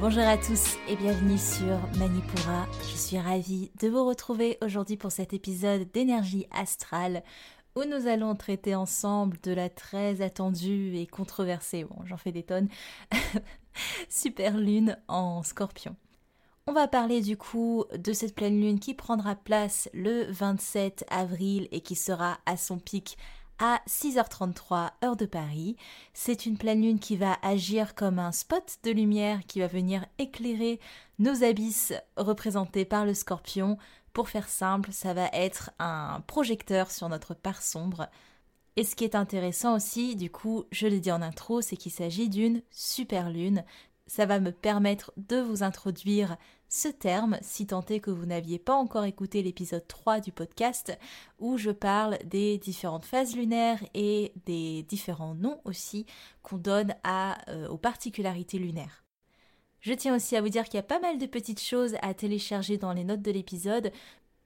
Bonjour 0.00 0.24
à 0.24 0.36
tous 0.36 0.76
et 0.88 0.96
bienvenue 0.96 1.38
sur 1.38 1.78
Manipura. 1.98 2.66
Je 2.82 2.96
suis 2.96 3.18
ravie 3.18 3.70
de 3.80 3.88
vous 3.88 4.04
retrouver 4.04 4.58
aujourd'hui 4.60 4.96
pour 4.96 5.12
cet 5.12 5.32
épisode 5.32 5.90
d'énergie 5.92 6.46
astrale 6.50 7.22
où 7.76 7.84
nous 7.84 8.08
allons 8.08 8.34
traiter 8.34 8.74
ensemble 8.74 9.38
de 9.42 9.52
la 9.52 9.70
très 9.70 10.20
attendue 10.20 10.96
et 10.96 11.06
controversée, 11.06 11.84
bon 11.84 12.04
j'en 12.06 12.16
fais 12.16 12.32
des 12.32 12.42
tonnes, 12.42 12.68
super 14.08 14.56
lune 14.58 14.98
en 15.08 15.42
scorpion. 15.42 15.96
On 16.66 16.72
va 16.72 16.88
parler 16.88 17.20
du 17.20 17.36
coup 17.36 17.84
de 17.96 18.12
cette 18.12 18.34
pleine 18.34 18.60
lune 18.60 18.80
qui 18.80 18.94
prendra 18.94 19.36
place 19.36 19.88
le 19.94 20.24
27 20.30 21.04
avril 21.08 21.68
et 21.70 21.80
qui 21.80 21.94
sera 21.94 22.38
à 22.46 22.56
son 22.56 22.78
pic 22.78 23.16
à 23.58 23.80
6h33 23.88 24.90
heure 25.04 25.16
de 25.16 25.26
Paris. 25.26 25.76
C'est 26.12 26.46
une 26.46 26.58
pleine 26.58 26.82
lune 26.82 26.98
qui 26.98 27.16
va 27.16 27.38
agir 27.42 27.94
comme 27.94 28.18
un 28.18 28.32
spot 28.32 28.78
de 28.82 28.90
lumière 28.90 29.40
qui 29.46 29.60
va 29.60 29.66
venir 29.66 30.04
éclairer 30.18 30.80
nos 31.18 31.44
abysses 31.44 31.92
représentés 32.16 32.84
par 32.84 33.06
le 33.06 33.14
scorpion, 33.14 33.78
pour 34.14 34.28
faire 34.28 34.48
simple, 34.48 34.92
ça 34.92 35.12
va 35.12 35.26
être 35.32 35.72
un 35.80 36.22
projecteur 36.28 36.92
sur 36.92 37.08
notre 37.08 37.34
part 37.34 37.60
sombre. 37.60 38.08
Et 38.76 38.84
ce 38.84 38.94
qui 38.94 39.04
est 39.04 39.16
intéressant 39.16 39.74
aussi, 39.74 40.14
du 40.14 40.30
coup, 40.30 40.64
je 40.70 40.86
l'ai 40.86 41.00
dit 41.00 41.10
en 41.10 41.20
intro, 41.20 41.60
c'est 41.60 41.76
qu'il 41.76 41.92
s'agit 41.92 42.28
d'une 42.28 42.62
super 42.70 43.28
lune. 43.28 43.64
Ça 44.06 44.26
va 44.26 44.38
me 44.38 44.52
permettre 44.52 45.12
de 45.16 45.38
vous 45.40 45.62
introduire 45.62 46.36
ce 46.68 46.88
terme, 46.88 47.38
si 47.40 47.66
tant 47.66 47.84
est 47.86 48.00
que 48.00 48.10
vous 48.10 48.26
n'aviez 48.26 48.58
pas 48.58 48.74
encore 48.74 49.04
écouté 49.04 49.42
l'épisode 49.42 49.86
3 49.86 50.20
du 50.20 50.32
podcast, 50.32 50.98
où 51.38 51.56
je 51.56 51.70
parle 51.70 52.18
des 52.24 52.58
différentes 52.58 53.04
phases 53.04 53.36
lunaires 53.36 53.82
et 53.94 54.32
des 54.44 54.82
différents 54.82 55.34
noms 55.34 55.60
aussi 55.64 56.04
qu'on 56.42 56.58
donne 56.58 56.94
euh, 57.06 57.68
aux 57.68 57.78
particularités 57.78 58.58
lunaires. 58.58 59.04
Je 59.80 59.92
tiens 59.92 60.16
aussi 60.16 60.34
à 60.34 60.40
vous 60.40 60.48
dire 60.48 60.64
qu'il 60.64 60.76
y 60.76 60.78
a 60.78 60.82
pas 60.82 60.98
mal 60.98 61.18
de 61.18 61.26
petites 61.26 61.62
choses 61.62 61.94
à 62.02 62.14
télécharger 62.14 62.78
dans 62.78 62.92
les 62.92 63.04
notes 63.04 63.22
de 63.22 63.30
l'épisode, 63.30 63.92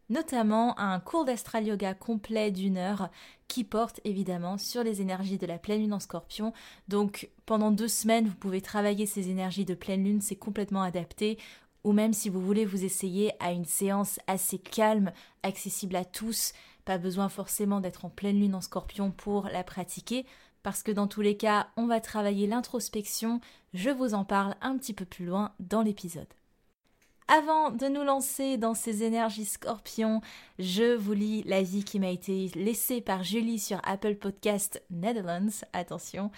notamment 0.09 0.79
un 0.79 1.01
cours 1.01 1.25
d'astral 1.25 1.67
yoga 1.67 1.95
complet 1.95 2.51
d'une 2.51 2.77
heure 2.77 3.11
qui 3.47 3.65
porte 3.65 4.01
évidemment 4.05 4.59
sur 4.59 4.83
les 4.83 5.01
énergies 5.01 5.39
de 5.39 5.47
la 5.47 5.59
pleine 5.59 5.81
lune 5.81 5.95
en 5.95 6.01
scorpion. 6.01 6.53
Donc 6.89 7.31
pendant 7.47 7.71
deux 7.71 7.89
semaines, 7.89 8.27
vous 8.29 8.35
pouvez 8.35 8.61
travailler 8.61 9.07
ces 9.07 9.31
énergies 9.31 9.65
de 9.65 9.75
pleine 9.75 10.05
lune, 10.05 10.21
c'est 10.21 10.37
complètement 10.37 10.83
adapté. 10.83 11.39
Ou 11.85 11.93
même 11.93 12.13
si 12.13 12.29
vous 12.29 12.41
voulez 12.41 12.65
vous 12.65 12.85
essayer 12.85 13.33
à 13.41 13.53
une 13.53 13.65
séance 13.65 14.19
assez 14.27 14.59
calme, 14.59 15.13
accessible 15.43 15.97
à 15.97 16.05
tous, 16.05 16.53
pas 16.85 16.99
besoin 16.99 17.29
forcément 17.29 17.81
d'être 17.81 18.05
en 18.05 18.11
pleine 18.11 18.41
lune 18.41 18.55
en 18.55 18.61
scorpion 18.61 19.11
pour 19.11 19.49
la 19.49 19.65
pratiquer 19.65 20.27
parce 20.63 20.83
que 20.83 20.93
dans 20.93 21.07
tous 21.07 21.21
les 21.21 21.37
cas, 21.37 21.69
on 21.77 21.87
va 21.87 22.01
travailler 22.01 22.47
l'introspection, 22.47 23.41
je 23.75 23.91
vous 23.91 24.15
en 24.15 24.25
parle 24.25 24.55
un 24.61 24.77
petit 24.77 24.93
peu 24.93 25.05
plus 25.05 25.25
loin 25.25 25.53
dans 25.61 25.83
l'épisode. 25.83 26.27
Avant 27.31 27.71
de 27.71 27.89
nous 27.89 28.05
lancer 28.05 28.57
dans 28.57 28.73
ces 28.73 29.03
énergies 29.03 29.45
scorpions, 29.45 30.23
je 30.59 30.97
vous 30.97 31.13
lis 31.13 31.43
l'avis 31.45 31.85
qui 31.85 32.01
m'a 32.01 32.09
été 32.09 32.51
laissé 32.55 33.03
par 33.03 33.23
Julie 33.23 33.59
sur 33.59 33.83
Apple 33.85 34.15
Podcast 34.15 34.83
Netherlands. 34.89 35.63
Attention, 35.75 36.31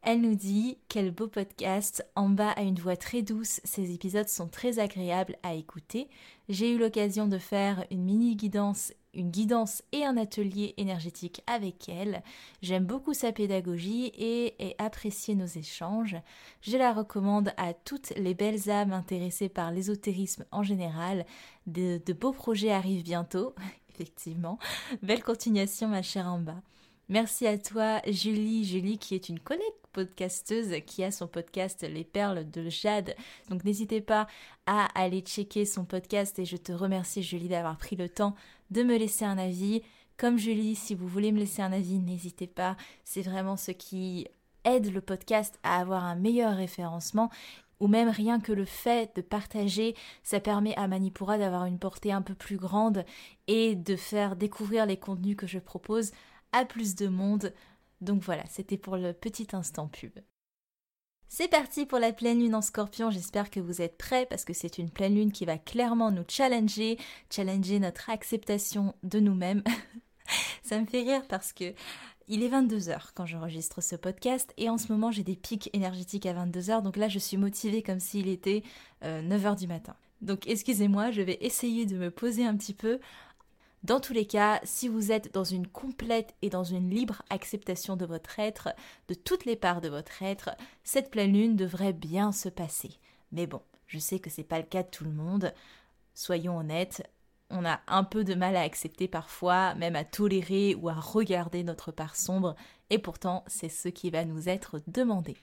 elle 0.00 0.22
nous 0.22 0.34
dit 0.34 0.78
Quel 0.88 1.10
beau 1.10 1.28
podcast, 1.28 2.06
en 2.14 2.30
bas 2.30 2.52
à 2.52 2.62
une 2.62 2.78
voix 2.78 2.96
très 2.96 3.20
douce, 3.20 3.60
ces 3.64 3.92
épisodes 3.92 4.30
sont 4.30 4.48
très 4.48 4.78
agréables 4.78 5.36
à 5.42 5.52
écouter. 5.52 6.08
J'ai 6.48 6.72
eu 6.72 6.78
l'occasion 6.78 7.28
de 7.28 7.36
faire 7.36 7.84
une 7.90 8.04
mini 8.04 8.34
guidance 8.34 8.94
une 9.14 9.30
guidance 9.30 9.82
et 9.92 10.04
un 10.04 10.16
atelier 10.16 10.74
énergétique 10.76 11.42
avec 11.46 11.88
elle. 11.88 12.22
J'aime 12.62 12.84
beaucoup 12.84 13.14
sa 13.14 13.32
pédagogie 13.32 14.06
et 14.16 14.54
ai 14.58 14.74
apprécié 14.78 15.34
nos 15.34 15.46
échanges. 15.46 16.16
Je 16.62 16.76
la 16.76 16.92
recommande 16.92 17.52
à 17.56 17.74
toutes 17.74 18.10
les 18.16 18.34
belles 18.34 18.70
âmes 18.70 18.92
intéressées 18.92 19.48
par 19.48 19.72
l'ésotérisme 19.72 20.44
en 20.50 20.62
général. 20.62 21.26
De, 21.66 22.00
beaux 22.12 22.32
projets 22.32 22.72
arrivent 22.72 23.04
bientôt, 23.04 23.54
effectivement. 23.90 24.58
Belle 25.02 25.22
continuation 25.22 25.88
ma 25.88 26.02
chère 26.02 26.26
Amba. 26.26 26.62
Merci 27.08 27.46
à 27.46 27.58
toi 27.58 28.00
Julie, 28.06 28.64
Julie 28.64 28.98
qui 28.98 29.16
est 29.16 29.28
une 29.28 29.40
collègue 29.40 29.64
podcasteuse 29.92 30.76
qui 30.86 31.02
a 31.02 31.10
son 31.10 31.26
podcast 31.26 31.82
Les 31.82 32.04
Perles 32.04 32.48
de 32.48 32.68
Jade. 32.68 33.16
Donc 33.48 33.64
n'hésitez 33.64 34.00
pas 34.00 34.28
à 34.66 34.86
aller 34.94 35.20
checker 35.20 35.64
son 35.64 35.84
podcast 35.84 36.38
et 36.38 36.44
je 36.44 36.56
te 36.56 36.70
remercie 36.70 37.24
Julie 37.24 37.48
d'avoir 37.48 37.76
pris 37.76 37.96
le 37.96 38.08
temps 38.08 38.36
de 38.70 38.82
me 38.82 38.96
laisser 38.96 39.24
un 39.24 39.38
avis. 39.38 39.82
Comme 40.16 40.38
Julie, 40.38 40.74
si 40.74 40.94
vous 40.94 41.08
voulez 41.08 41.32
me 41.32 41.38
laisser 41.38 41.62
un 41.62 41.72
avis, 41.72 41.98
n'hésitez 41.98 42.46
pas. 42.46 42.76
C'est 43.04 43.22
vraiment 43.22 43.56
ce 43.56 43.70
qui 43.70 44.26
aide 44.64 44.92
le 44.92 45.00
podcast 45.00 45.58
à 45.62 45.80
avoir 45.80 46.04
un 46.04 46.16
meilleur 46.16 46.56
référencement 46.56 47.30
ou 47.80 47.88
même 47.88 48.10
rien 48.10 48.40
que 48.40 48.52
le 48.52 48.66
fait 48.66 49.16
de 49.16 49.22
partager, 49.22 49.96
ça 50.22 50.38
permet 50.38 50.76
à 50.76 50.86
Manipura 50.86 51.38
d'avoir 51.38 51.64
une 51.64 51.78
portée 51.78 52.12
un 52.12 52.22
peu 52.22 52.34
plus 52.34 52.58
grande 52.58 53.04
et 53.46 53.74
de 53.74 53.96
faire 53.96 54.36
découvrir 54.36 54.84
les 54.86 54.98
contenus 54.98 55.36
que 55.36 55.46
je 55.46 55.58
propose 55.58 56.12
à 56.52 56.66
plus 56.66 56.94
de 56.94 57.08
monde. 57.08 57.54
Donc 58.02 58.22
voilà, 58.22 58.44
c'était 58.48 58.76
pour 58.76 58.96
le 58.96 59.14
petit 59.14 59.48
instant 59.52 59.88
pub. 59.88 60.12
C'est 61.32 61.46
parti 61.46 61.86
pour 61.86 62.00
la 62.00 62.12
pleine 62.12 62.40
lune 62.40 62.56
en 62.56 62.60
scorpion, 62.60 63.12
j'espère 63.12 63.50
que 63.50 63.60
vous 63.60 63.80
êtes 63.80 63.96
prêts 63.96 64.26
parce 64.28 64.44
que 64.44 64.52
c'est 64.52 64.78
une 64.78 64.90
pleine 64.90 65.14
lune 65.14 65.30
qui 65.30 65.44
va 65.44 65.58
clairement 65.58 66.10
nous 66.10 66.24
challenger, 66.26 66.98
challenger 67.30 67.78
notre 67.78 68.10
acceptation 68.10 68.96
de 69.04 69.20
nous-mêmes. 69.20 69.62
Ça 70.64 70.80
me 70.80 70.86
fait 70.86 71.02
rire 71.02 71.22
parce 71.28 71.52
que 71.52 71.72
il 72.26 72.42
est 72.42 72.48
22h 72.48 73.10
quand 73.14 73.26
j'enregistre 73.26 73.80
ce 73.80 73.94
podcast 73.94 74.52
et 74.56 74.68
en 74.68 74.76
ce 74.76 74.90
moment 74.92 75.12
j'ai 75.12 75.22
des 75.22 75.36
pics 75.36 75.70
énergétiques 75.72 76.26
à 76.26 76.34
22h 76.34 76.82
donc 76.82 76.96
là 76.96 77.08
je 77.08 77.20
suis 77.20 77.36
motivée 77.36 77.84
comme 77.84 78.00
s'il 78.00 78.26
était 78.26 78.64
9h 79.04 79.52
euh, 79.52 79.54
du 79.54 79.68
matin. 79.68 79.94
Donc 80.20 80.48
excusez-moi, 80.48 81.12
je 81.12 81.22
vais 81.22 81.38
essayer 81.42 81.86
de 81.86 81.96
me 81.96 82.10
poser 82.10 82.44
un 82.44 82.56
petit 82.56 82.74
peu 82.74 82.98
dans 83.82 84.00
tous 84.00 84.12
les 84.12 84.26
cas, 84.26 84.60
si 84.62 84.88
vous 84.88 85.10
êtes 85.10 85.32
dans 85.32 85.44
une 85.44 85.66
complète 85.66 86.34
et 86.42 86.50
dans 86.50 86.64
une 86.64 86.90
libre 86.90 87.22
acceptation 87.30 87.96
de 87.96 88.04
votre 88.04 88.38
être, 88.38 88.68
de 89.08 89.14
toutes 89.14 89.46
les 89.46 89.56
parts 89.56 89.80
de 89.80 89.88
votre 89.88 90.22
être, 90.22 90.50
cette 90.84 91.10
pleine 91.10 91.32
lune 91.32 91.56
devrait 91.56 91.94
bien 91.94 92.30
se 92.30 92.50
passer. 92.50 92.98
Mais 93.32 93.46
bon, 93.46 93.62
je 93.86 93.98
sais 93.98 94.18
que 94.18 94.28
c'est 94.28 94.44
pas 94.44 94.58
le 94.58 94.66
cas 94.66 94.82
de 94.82 94.90
tout 94.90 95.04
le 95.04 95.12
monde. 95.12 95.54
Soyons 96.14 96.58
honnêtes, 96.58 97.02
on 97.48 97.64
a 97.64 97.80
un 97.88 98.04
peu 98.04 98.22
de 98.22 98.34
mal 98.34 98.54
à 98.54 98.62
accepter 98.62 99.08
parfois, 99.08 99.74
même 99.74 99.96
à 99.96 100.04
tolérer 100.04 100.74
ou 100.74 100.90
à 100.90 100.94
regarder 100.94 101.64
notre 101.64 101.90
part 101.90 102.16
sombre, 102.16 102.56
et 102.90 102.98
pourtant 102.98 103.44
c'est 103.46 103.70
ce 103.70 103.88
qui 103.88 104.10
va 104.10 104.26
nous 104.26 104.48
être 104.48 104.80
demandé. 104.88 105.36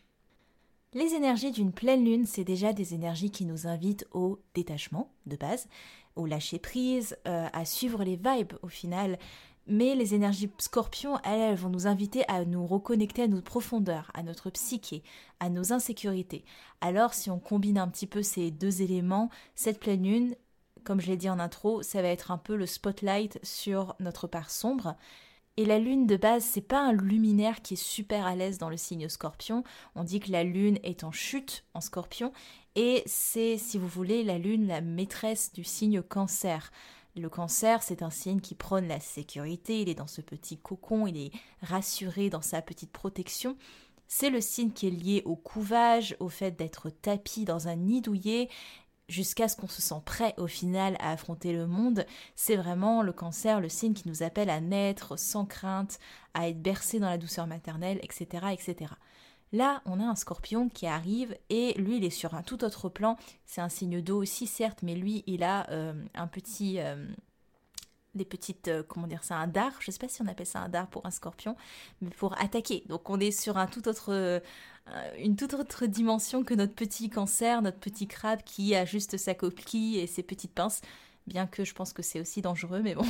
Les 0.93 1.13
énergies 1.15 1.51
d'une 1.51 1.73
pleine 1.73 2.05
lune, 2.05 2.25
c'est 2.25 2.45
déjà 2.45 2.71
des 2.71 2.93
énergies 2.93 3.29
qui 3.29 3.45
nous 3.45 3.67
invitent 3.67 4.07
au 4.11 4.39
détachement 4.53 5.11
de 5.25 5.35
base, 5.35 5.67
au 6.15 6.25
lâcher 6.25 6.59
prise, 6.59 7.17
euh, 7.27 7.47
à 7.51 7.65
suivre 7.65 8.05
les 8.05 8.15
vibes 8.15 8.53
au 8.61 8.69
final. 8.69 9.19
Mais 9.67 9.95
les 9.95 10.15
énergies 10.15 10.49
scorpions, 10.59 11.19
elles, 11.25 11.41
elles 11.41 11.57
vont 11.57 11.69
nous 11.69 11.87
inviter 11.87 12.23
à 12.29 12.45
nous 12.45 12.65
reconnecter 12.65 13.23
à 13.23 13.27
nos 13.27 13.41
profondeurs, 13.41 14.11
à 14.13 14.23
notre 14.23 14.49
psyché, 14.49 15.03
à 15.41 15.49
nos 15.49 15.73
insécurités. 15.73 16.45
Alors 16.79 17.13
si 17.13 17.29
on 17.29 17.39
combine 17.39 17.77
un 17.77 17.89
petit 17.89 18.07
peu 18.07 18.23
ces 18.23 18.49
deux 18.49 18.81
éléments, 18.81 19.29
cette 19.55 19.81
pleine 19.81 20.03
lune, 20.03 20.35
comme 20.85 21.01
je 21.01 21.07
l'ai 21.07 21.17
dit 21.17 21.29
en 21.29 21.39
intro, 21.39 21.83
ça 21.83 22.01
va 22.01 22.07
être 22.07 22.31
un 22.31 22.37
peu 22.37 22.55
le 22.55 22.65
spotlight 22.65 23.39
sur 23.43 23.93
notre 23.99 24.25
part 24.25 24.49
sombre 24.49 24.95
et 25.57 25.65
la 25.65 25.79
lune 25.79 26.05
de 26.05 26.17
base, 26.17 26.43
c'est 26.43 26.61
pas 26.61 26.79
un 26.79 26.93
luminaire 26.93 27.61
qui 27.63 27.73
est 27.73 27.83
super 27.83 28.25
à 28.27 28.35
l'aise 28.35 28.59
dans 28.59 28.69
le 28.69 28.77
signe 28.77 29.09
scorpion. 29.09 29.63
On 29.95 30.03
dit 30.03 30.19
que 30.19 30.31
la 30.31 30.43
lune 30.43 30.77
est 30.83 31.03
en 31.03 31.11
chute 31.11 31.65
en 31.73 31.81
scorpion 31.81 32.31
et 32.75 33.01
c'est, 33.07 33.57
si 33.57 33.79
vous 33.79 33.87
voulez, 33.87 34.23
la 34.23 34.37
lune 34.37 34.67
la 34.67 34.81
maîtresse 34.81 35.51
du 35.51 35.63
signe 35.63 36.03
cancer. 36.03 36.71
Le 37.15 37.27
cancer, 37.27 37.81
c'est 37.81 38.03
un 38.03 38.11
signe 38.11 38.39
qui 38.39 38.53
prône 38.53 38.87
la 38.87 38.99
sécurité, 38.99 39.81
il 39.81 39.89
est 39.89 39.95
dans 39.95 40.05
ce 40.05 40.21
petit 40.21 40.59
cocon, 40.59 41.07
il 41.07 41.17
est 41.17 41.31
rassuré 41.63 42.29
dans 42.29 42.43
sa 42.43 42.61
petite 42.61 42.91
protection. 42.91 43.57
C'est 44.07 44.29
le 44.29 44.39
signe 44.39 44.71
qui 44.71 44.87
est 44.87 44.91
lié 44.91 45.23
au 45.25 45.35
couvage, 45.35 46.15
au 46.19 46.29
fait 46.29 46.51
d'être 46.51 46.91
tapis 46.91 47.45
dans 47.45 47.67
un 47.67 47.75
nid 47.75 48.01
douillet, 48.01 48.49
jusqu'à 49.07 49.47
ce 49.47 49.55
qu'on 49.55 49.67
se 49.67 49.81
sent 49.81 50.01
prêt 50.05 50.33
au 50.37 50.47
final 50.47 50.97
à 50.99 51.11
affronter 51.11 51.53
le 51.53 51.67
monde. 51.67 52.05
C'est 52.35 52.55
vraiment 52.55 53.01
le 53.01 53.13
cancer, 53.13 53.61
le 53.61 53.69
signe 53.69 53.93
qui 53.93 54.07
nous 54.07 54.23
appelle 54.23 54.49
à 54.49 54.59
naître 54.59 55.17
sans 55.17 55.45
crainte, 55.45 55.99
à 56.33 56.49
être 56.49 56.61
bercé 56.61 56.99
dans 56.99 57.09
la 57.09 57.17
douceur 57.17 57.47
maternelle, 57.47 57.99
etc. 58.03 58.47
etc. 58.51 58.93
Là, 59.53 59.81
on 59.85 60.01
a 60.01 60.03
un 60.03 60.15
scorpion 60.15 60.67
qui 60.67 60.87
arrive 60.87 61.37
et 61.49 61.73
lui, 61.77 61.97
il 61.97 62.03
est 62.03 62.09
sur 62.09 62.33
un 62.33 62.43
tout 62.43 62.63
autre 62.65 62.89
plan. 62.89 63.17
C'est 63.45 63.61
un 63.61 63.69
signe 63.69 64.01
d'eau 64.01 64.21
aussi, 64.21 64.45
certes, 64.45 64.79
mais 64.83 64.95
lui, 64.95 65.23
il 65.25 65.43
a 65.43 65.69
euh, 65.71 65.93
un 66.15 66.27
petit... 66.27 66.79
Euh, 66.79 67.07
des 68.17 68.25
petites, 68.25 68.67
euh, 68.67 68.83
comment 68.87 69.07
dire 69.07 69.23
ça, 69.23 69.37
un 69.37 69.47
dard, 69.47 69.73
je 69.79 69.91
sais 69.91 69.99
pas 69.99 70.09
si 70.09 70.21
on 70.21 70.27
appelle 70.27 70.45
ça 70.45 70.59
un 70.59 70.69
dard 70.69 70.87
pour 70.87 71.05
un 71.05 71.11
scorpion, 71.11 71.55
mais 72.01 72.09
pour 72.09 72.39
attaquer. 72.41 72.83
Donc 72.87 73.09
on 73.09 73.19
est 73.19 73.31
sur 73.31 73.57
un 73.57 73.67
tout 73.67 73.87
autre, 73.87 74.41
une 75.17 75.35
toute 75.35 75.53
autre 75.53 75.85
dimension 75.85 76.43
que 76.43 76.53
notre 76.53 76.73
petit 76.73 77.09
cancer, 77.09 77.61
notre 77.61 77.79
petit 77.79 78.07
crabe 78.07 78.41
qui 78.43 78.75
a 78.75 78.85
juste 78.85 79.17
sa 79.17 79.33
coquille 79.33 79.99
et 79.99 80.07
ses 80.07 80.23
petites 80.23 80.53
pinces, 80.53 80.81
bien 81.27 81.47
que 81.47 81.63
je 81.63 81.73
pense 81.73 81.93
que 81.93 82.01
c'est 82.01 82.19
aussi 82.19 82.41
dangereux, 82.41 82.81
mais 82.81 82.95
bon, 82.95 83.05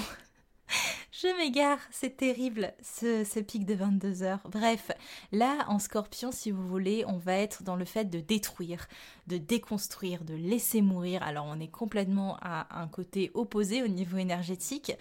Je 1.19 1.35
m'égare, 1.35 1.79
c'est 1.89 2.15
terrible 2.15 2.75
ce, 2.83 3.39
pic 3.39 3.65
de 3.65 3.73
22 3.73 4.21
heures. 4.21 4.47
Bref, 4.51 4.91
là 5.31 5.65
en 5.67 5.79
scorpion, 5.79 6.31
si 6.31 6.51
vous 6.51 6.67
voulez, 6.67 7.05
on 7.07 7.17
va 7.17 7.33
être 7.33 7.63
dans 7.63 7.75
le 7.75 7.85
fait 7.85 8.05
de 8.05 8.19
détruire, 8.19 8.87
de 9.25 9.37
déconstruire, 9.37 10.23
de 10.23 10.35
laisser 10.35 10.83
mourir. 10.83 11.23
Alors 11.23 11.47
on 11.47 11.59
est 11.59 11.71
complètement 11.71 12.37
à 12.43 12.67
un 12.79 12.87
côté 12.87 13.31
opposé 13.33 13.81
au 13.81 13.87
niveau 13.87 14.17
énergétique. 14.17 14.93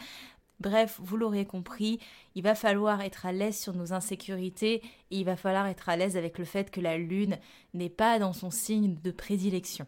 Bref, 0.59 0.99
vous 1.03 1.19
l'aurez 1.19 1.45
compris, 1.45 2.01
il 2.35 2.43
va 2.43 2.55
falloir 2.55 3.03
être 3.03 3.27
à 3.27 3.33
l'aise 3.33 3.59
sur 3.59 3.75
nos 3.75 3.93
insécurités 3.93 4.77
et 5.11 5.19
il 5.19 5.25
va 5.27 5.37
falloir 5.37 5.67
être 5.67 5.91
à 5.91 5.99
l'aise 5.99 6.17
avec 6.17 6.39
le 6.39 6.47
fait 6.47 6.71
que 6.71 6.81
la 6.81 6.97
lune 6.97 7.39
n'est 7.75 7.91
pas 7.91 8.19
dans 8.19 8.33
son 8.33 8.51
signe 8.51 8.97
de 9.03 9.11
prédilection. 9.11 9.87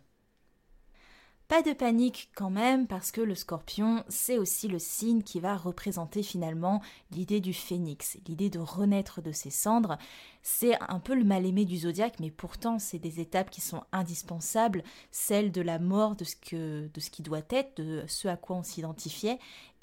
Pas 1.48 1.62
de 1.62 1.72
panique 1.72 2.28
quand 2.34 2.50
même, 2.50 2.86
parce 2.86 3.10
que 3.10 3.22
le 3.22 3.34
scorpion, 3.34 4.04
c'est 4.10 4.36
aussi 4.36 4.68
le 4.68 4.78
signe 4.78 5.22
qui 5.22 5.40
va 5.40 5.56
représenter 5.56 6.22
finalement 6.22 6.82
l'idée 7.10 7.40
du 7.40 7.54
phénix, 7.54 8.18
l'idée 8.28 8.50
de 8.50 8.58
renaître 8.58 9.22
de 9.22 9.32
ses 9.32 9.48
cendres. 9.48 9.96
C'est 10.42 10.78
un 10.90 11.00
peu 11.00 11.14
le 11.14 11.24
mal-aimé 11.24 11.64
du 11.64 11.78
zodiaque, 11.78 12.20
mais 12.20 12.30
pourtant 12.30 12.78
c'est 12.78 12.98
des 12.98 13.20
étapes 13.20 13.48
qui 13.48 13.62
sont 13.62 13.82
indispensables, 13.92 14.84
celle 15.10 15.50
de 15.50 15.62
la 15.62 15.78
mort 15.78 16.16
de 16.16 16.24
ce, 16.24 16.36
que, 16.36 16.90
de 16.92 17.00
ce 17.00 17.08
qui 17.08 17.22
doit 17.22 17.40
être, 17.48 17.78
de 17.78 18.04
ce 18.08 18.28
à 18.28 18.36
quoi 18.36 18.56
on 18.56 18.62
s'identifiait, 18.62 19.38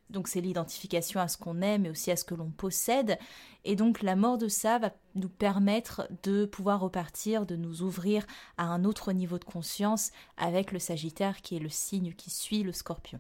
donc 0.10 0.28
c'est 0.28 0.42
l'identification 0.42 1.19
à 1.19 1.28
ce 1.28 1.38
qu'on 1.38 1.62
aime 1.62 1.84
mais 1.84 1.90
aussi 1.90 2.12
à 2.12 2.16
ce 2.16 2.25
que 2.25 2.36
l'on 2.36 2.50
possède. 2.50 3.18
Et 3.63 3.75
donc 3.75 4.02
la 4.02 4.16
mort 4.16 4.38
de 4.38 4.48
ça 4.48 4.78
va 4.78 4.92
nous 5.16 5.30
permettre 5.30 6.07
de 6.24 6.46
pouvoir 6.46 6.80
repartir, 6.80 7.46
de 7.46 7.56
nous 7.56 7.81
ouvrir 7.81 8.25
à 8.57 8.66
un 8.66 8.86
autre 8.86 9.12
niveau 9.12 9.40
de 9.40 9.46
conscience 9.46 10.12
avec 10.38 10.72
le 10.72 10.80
Sagittaire 10.80 11.42
qui 11.42 11.56
est 11.56 11.60
le 11.60 11.69
signe 11.69 12.13
qui 12.13 12.30
suit 12.30 12.63
le 12.63 12.72
Scorpion. 12.72 13.19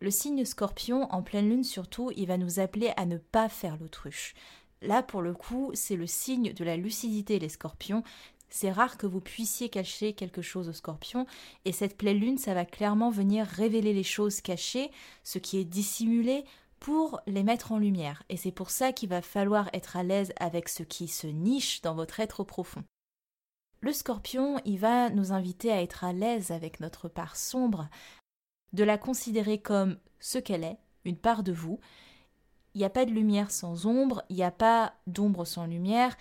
Le 0.00 0.10
signe 0.10 0.44
Scorpion, 0.44 1.12
en 1.12 1.22
pleine 1.22 1.50
lune 1.50 1.64
surtout, 1.64 2.10
il 2.16 2.26
va 2.26 2.38
nous 2.38 2.58
appeler 2.58 2.92
à 2.96 3.04
ne 3.04 3.18
pas 3.18 3.48
faire 3.48 3.76
l'autruche. 3.76 4.34
Là, 4.82 5.02
pour 5.02 5.20
le 5.20 5.34
coup, 5.34 5.70
c'est 5.74 5.96
le 5.96 6.06
signe 6.06 6.54
de 6.54 6.64
la 6.64 6.78
lucidité, 6.78 7.38
les 7.38 7.50
scorpions 7.50 8.02
c'est 8.50 8.72
rare 8.72 8.98
que 8.98 9.06
vous 9.06 9.20
puissiez 9.20 9.68
cacher 9.68 10.12
quelque 10.12 10.42
chose 10.42 10.68
au 10.68 10.72
scorpion, 10.72 11.26
et 11.64 11.72
cette 11.72 11.96
pleine 11.96 12.18
lune, 12.18 12.38
ça 12.38 12.54
va 12.54 12.64
clairement 12.64 13.10
venir 13.10 13.46
révéler 13.46 13.92
les 13.92 14.02
choses 14.02 14.40
cachées, 14.40 14.90
ce 15.24 15.38
qui 15.38 15.58
est 15.58 15.64
dissimulé, 15.64 16.44
pour 16.80 17.20
les 17.26 17.42
mettre 17.42 17.72
en 17.72 17.78
lumière. 17.78 18.22
Et 18.28 18.36
c'est 18.36 18.50
pour 18.50 18.70
ça 18.70 18.92
qu'il 18.92 19.10
va 19.10 19.22
falloir 19.22 19.68
être 19.72 19.96
à 19.96 20.02
l'aise 20.02 20.32
avec 20.40 20.68
ce 20.68 20.82
qui 20.82 21.08
se 21.08 21.26
niche 21.26 21.82
dans 21.82 21.94
votre 21.94 22.20
être 22.20 22.42
profond. 22.42 22.82
Le 23.82 23.92
scorpion, 23.92 24.60
il 24.64 24.78
va 24.78 25.10
nous 25.10 25.32
inviter 25.32 25.70
à 25.70 25.82
être 25.82 26.04
à 26.04 26.12
l'aise 26.12 26.50
avec 26.50 26.80
notre 26.80 27.08
part 27.08 27.36
sombre, 27.36 27.88
de 28.72 28.84
la 28.84 28.98
considérer 28.98 29.60
comme 29.60 29.98
ce 30.18 30.38
qu'elle 30.38 30.64
est, 30.64 30.78
une 31.04 31.16
part 31.16 31.42
de 31.42 31.52
vous. 31.52 31.80
Il 32.74 32.78
n'y 32.78 32.84
a 32.84 32.90
pas 32.90 33.04
de 33.04 33.10
lumière 33.10 33.50
sans 33.50 33.86
ombre, 33.86 34.22
il 34.28 34.36
n'y 34.36 34.42
a 34.42 34.50
pas 34.50 34.94
d'ombre 35.06 35.44
sans 35.44 35.66
lumière. 35.66 36.16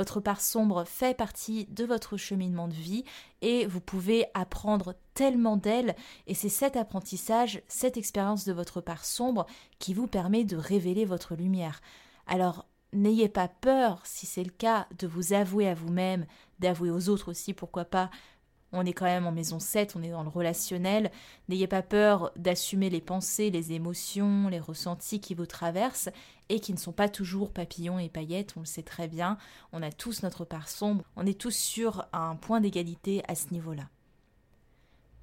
Votre 0.00 0.20
part 0.20 0.40
sombre 0.40 0.84
fait 0.84 1.14
partie 1.14 1.66
de 1.66 1.84
votre 1.84 2.16
cheminement 2.16 2.68
de 2.68 2.72
vie 2.72 3.04
et 3.42 3.66
vous 3.66 3.82
pouvez 3.82 4.24
apprendre 4.32 4.94
tellement 5.12 5.58
d'elle 5.58 5.94
et 6.26 6.32
c'est 6.32 6.48
cet 6.48 6.74
apprentissage, 6.74 7.60
cette 7.68 7.98
expérience 7.98 8.46
de 8.46 8.54
votre 8.54 8.80
part 8.80 9.04
sombre 9.04 9.44
qui 9.78 9.92
vous 9.92 10.06
permet 10.06 10.44
de 10.44 10.56
révéler 10.56 11.04
votre 11.04 11.34
lumière. 11.34 11.82
Alors 12.26 12.64
n'ayez 12.94 13.28
pas 13.28 13.48
peur, 13.48 14.00
si 14.04 14.24
c'est 14.24 14.42
le 14.42 14.48
cas, 14.48 14.86
de 14.98 15.06
vous 15.06 15.34
avouer 15.34 15.68
à 15.68 15.74
vous-même, 15.74 16.24
d'avouer 16.60 16.90
aux 16.90 17.10
autres 17.10 17.30
aussi, 17.30 17.52
pourquoi 17.52 17.84
pas, 17.84 18.08
on 18.72 18.86
est 18.86 18.92
quand 18.92 19.06
même 19.06 19.26
en 19.26 19.32
maison 19.32 19.58
7, 19.58 19.96
on 19.96 20.02
est 20.02 20.10
dans 20.10 20.22
le 20.22 20.28
relationnel. 20.28 21.10
N'ayez 21.48 21.66
pas 21.66 21.82
peur 21.82 22.32
d'assumer 22.36 22.90
les 22.90 23.00
pensées, 23.00 23.50
les 23.50 23.72
émotions, 23.72 24.48
les 24.48 24.60
ressentis 24.60 25.20
qui 25.20 25.34
vous 25.34 25.46
traversent 25.46 26.10
et 26.48 26.60
qui 26.60 26.72
ne 26.72 26.78
sont 26.78 26.92
pas 26.92 27.08
toujours 27.08 27.52
papillons 27.52 27.98
et 27.98 28.08
paillettes, 28.08 28.54
on 28.56 28.60
le 28.60 28.66
sait 28.66 28.82
très 28.82 29.08
bien. 29.08 29.38
On 29.72 29.82
a 29.82 29.90
tous 29.90 30.22
notre 30.22 30.44
part 30.44 30.68
sombre, 30.68 31.04
on 31.16 31.26
est 31.26 31.38
tous 31.38 31.54
sur 31.54 32.06
un 32.12 32.36
point 32.36 32.60
d'égalité 32.60 33.22
à 33.28 33.34
ce 33.34 33.52
niveau-là. 33.52 33.84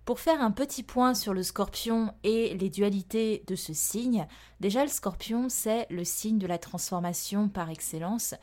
Pour 0.06 0.22
faire 0.22 0.42
un 0.42 0.52
petit 0.52 0.84
point 0.84 1.14
sur 1.14 1.34
le 1.34 1.44
scorpion 1.44 2.14
et 2.24 2.56
les 2.58 2.70
dualités 2.70 3.44
de 3.46 3.56
ce 3.56 3.74
signe, 3.74 4.26
déjà 4.62 4.84
le 4.84 4.90
scorpion 4.90 5.50
c'est 5.50 5.86
le 5.90 6.06
signe 6.06 6.38
de 6.38 6.48
la 6.48 6.58
transformation 6.58 7.50
par 7.50 7.70
excellence. 7.70 8.34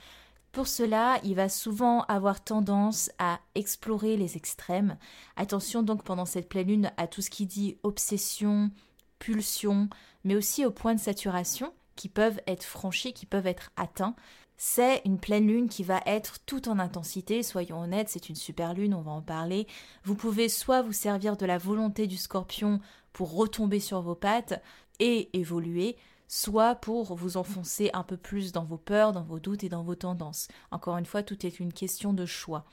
Pour 0.55 0.69
cela, 0.69 1.19
il 1.25 1.35
va 1.35 1.49
souvent 1.49 2.03
avoir 2.03 2.45
tendance 2.45 3.11
à 3.19 3.41
explorer 3.57 4.17
les 4.17 4.37
extrêmes. 4.37 4.97
Attention 5.35 5.83
donc 5.83 6.05
pendant 6.05 6.27
cette 6.27 6.49
pleine 6.49 6.69
lune 6.69 6.93
à 6.97 7.09
tout 7.09 7.23
ce 7.23 7.31
qui 7.31 7.45
dit 7.45 7.77
obsession, 7.83 8.71
pulsion, 9.19 9.89
mais 10.23 10.37
aussi 10.37 10.65
aux 10.65 10.71
points 10.71 10.95
de 10.95 11.01
saturation 11.01 11.75
qui 11.97 12.09
peuvent 12.09 12.41
être 12.47 12.63
franchis, 12.63 13.13
qui 13.13 13.27
peuvent 13.27 13.49
être 13.49 13.73
atteints. 13.77 14.15
C'est 14.57 15.03
une 15.05 15.19
pleine 15.19 15.49
lune 15.49 15.69
qui 15.69 15.83
va 15.83 16.01
être 16.07 16.39
tout 16.47 16.69
en 16.69 16.79
intensité, 16.79 17.43
soyons 17.43 17.81
honnêtes, 17.81 18.09
c'est 18.09 18.29
une 18.29 18.37
super 18.37 18.75
lune, 18.75 18.95
on 18.95 19.03
va 19.03 19.11
en 19.11 19.23
parler. 19.23 19.67
Vous 20.05 20.15
pouvez 20.15 20.49
soit 20.49 20.83
vous 20.83 20.93
servir 20.93 21.37
de 21.37 21.47
la 21.47 21.59
volonté 21.59 22.07
du 22.07 22.17
scorpion 22.17 22.79
pour 23.13 23.35
retomber 23.35 23.81
sur 23.81 24.03
vos 24.03 24.15
pattes 24.15 24.63
et 25.01 25.37
évoluer, 25.37 25.97
soit 26.29 26.75
pour 26.75 27.15
vous 27.15 27.37
enfoncer 27.37 27.91
un 27.93 28.03
peu 28.03 28.17
plus 28.17 28.53
dans 28.53 28.65
vos 28.65 28.79
peurs, 28.79 29.13
dans 29.13 29.23
vos 29.23 29.39
doutes 29.39 29.65
et 29.65 29.69
dans 29.69 29.83
vos 29.83 29.95
tendances. 29.95 30.49
Encore 30.71 30.97
une 30.97 31.07
fois, 31.07 31.23
tout 31.23 31.47
est 31.47 31.61
une 31.61 31.73
question 31.73 32.13
de 32.13 32.27
choix. 32.27 32.65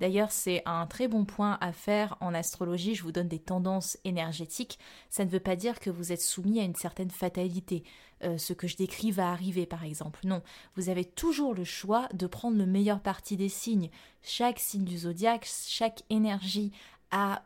D'ailleurs, 0.00 0.32
c'est 0.32 0.62
un 0.64 0.86
très 0.86 1.08
bon 1.08 1.26
point 1.26 1.58
à 1.60 1.72
faire 1.72 2.16
en 2.20 2.32
astrologie. 2.32 2.94
Je 2.94 3.02
vous 3.02 3.12
donne 3.12 3.28
des 3.28 3.38
tendances 3.38 3.98
énergétiques. 4.04 4.78
Ça 5.10 5.26
ne 5.26 5.30
veut 5.30 5.40
pas 5.40 5.56
dire 5.56 5.78
que 5.78 5.90
vous 5.90 6.10
êtes 6.10 6.22
soumis 6.22 6.58
à 6.58 6.64
une 6.64 6.74
certaine 6.74 7.10
fatalité. 7.10 7.84
Euh, 8.24 8.38
ce 8.38 8.54
que 8.54 8.66
je 8.66 8.78
décris 8.78 9.10
va 9.10 9.30
arriver, 9.30 9.66
par 9.66 9.84
exemple. 9.84 10.20
Non, 10.24 10.42
vous 10.74 10.88
avez 10.88 11.04
toujours 11.04 11.54
le 11.54 11.64
choix 11.64 12.08
de 12.14 12.26
prendre 12.26 12.56
le 12.56 12.64
meilleur 12.64 13.00
parti 13.00 13.36
des 13.36 13.50
signes. 13.50 13.90
Chaque 14.22 14.58
signe 14.58 14.84
du 14.84 14.96
zodiaque, 14.98 15.46
chaque 15.66 16.02
énergie 16.08 16.72
a 17.10 17.42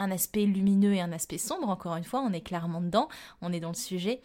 un 0.00 0.10
aspect 0.10 0.46
lumineux 0.46 0.94
et 0.94 1.00
un 1.00 1.12
aspect 1.12 1.38
sombre, 1.38 1.68
encore 1.68 1.94
une 1.94 2.04
fois, 2.04 2.20
on 2.20 2.32
est 2.32 2.40
clairement 2.40 2.80
dedans, 2.80 3.08
on 3.42 3.52
est 3.52 3.60
dans 3.60 3.68
le 3.68 3.74
sujet. 3.74 4.20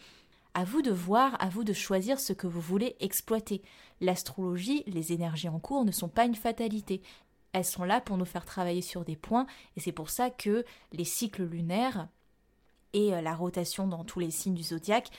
À 0.54 0.64
vous 0.64 0.82
de 0.82 0.90
voir, 0.90 1.36
à 1.38 1.48
vous 1.48 1.64
de 1.64 1.74
choisir 1.74 2.18
ce 2.18 2.32
que 2.32 2.46
vous 2.46 2.60
voulez 2.60 2.96
exploiter. 2.98 3.62
L'astrologie, 4.00 4.82
les 4.86 5.12
énergies 5.12 5.50
en 5.50 5.60
cours 5.60 5.84
ne 5.84 5.92
sont 5.92 6.08
pas 6.08 6.24
une 6.24 6.34
fatalité. 6.34 7.02
Elles 7.52 7.64
sont 7.64 7.84
là 7.84 8.00
pour 8.00 8.16
nous 8.16 8.24
faire 8.24 8.46
travailler 8.46 8.82
sur 8.82 9.04
des 9.04 9.16
points, 9.16 9.46
et 9.76 9.80
c'est 9.80 9.92
pour 9.92 10.10
ça 10.10 10.30
que 10.30 10.64
les 10.92 11.04
cycles 11.04 11.44
lunaires 11.44 12.08
et 12.92 13.14
euh, 13.14 13.20
la 13.20 13.34
rotation 13.34 13.86
dans 13.86 14.04
tous 14.04 14.18
les 14.18 14.30
signes 14.30 14.54
du 14.54 14.62
zodiaque, 14.62 15.10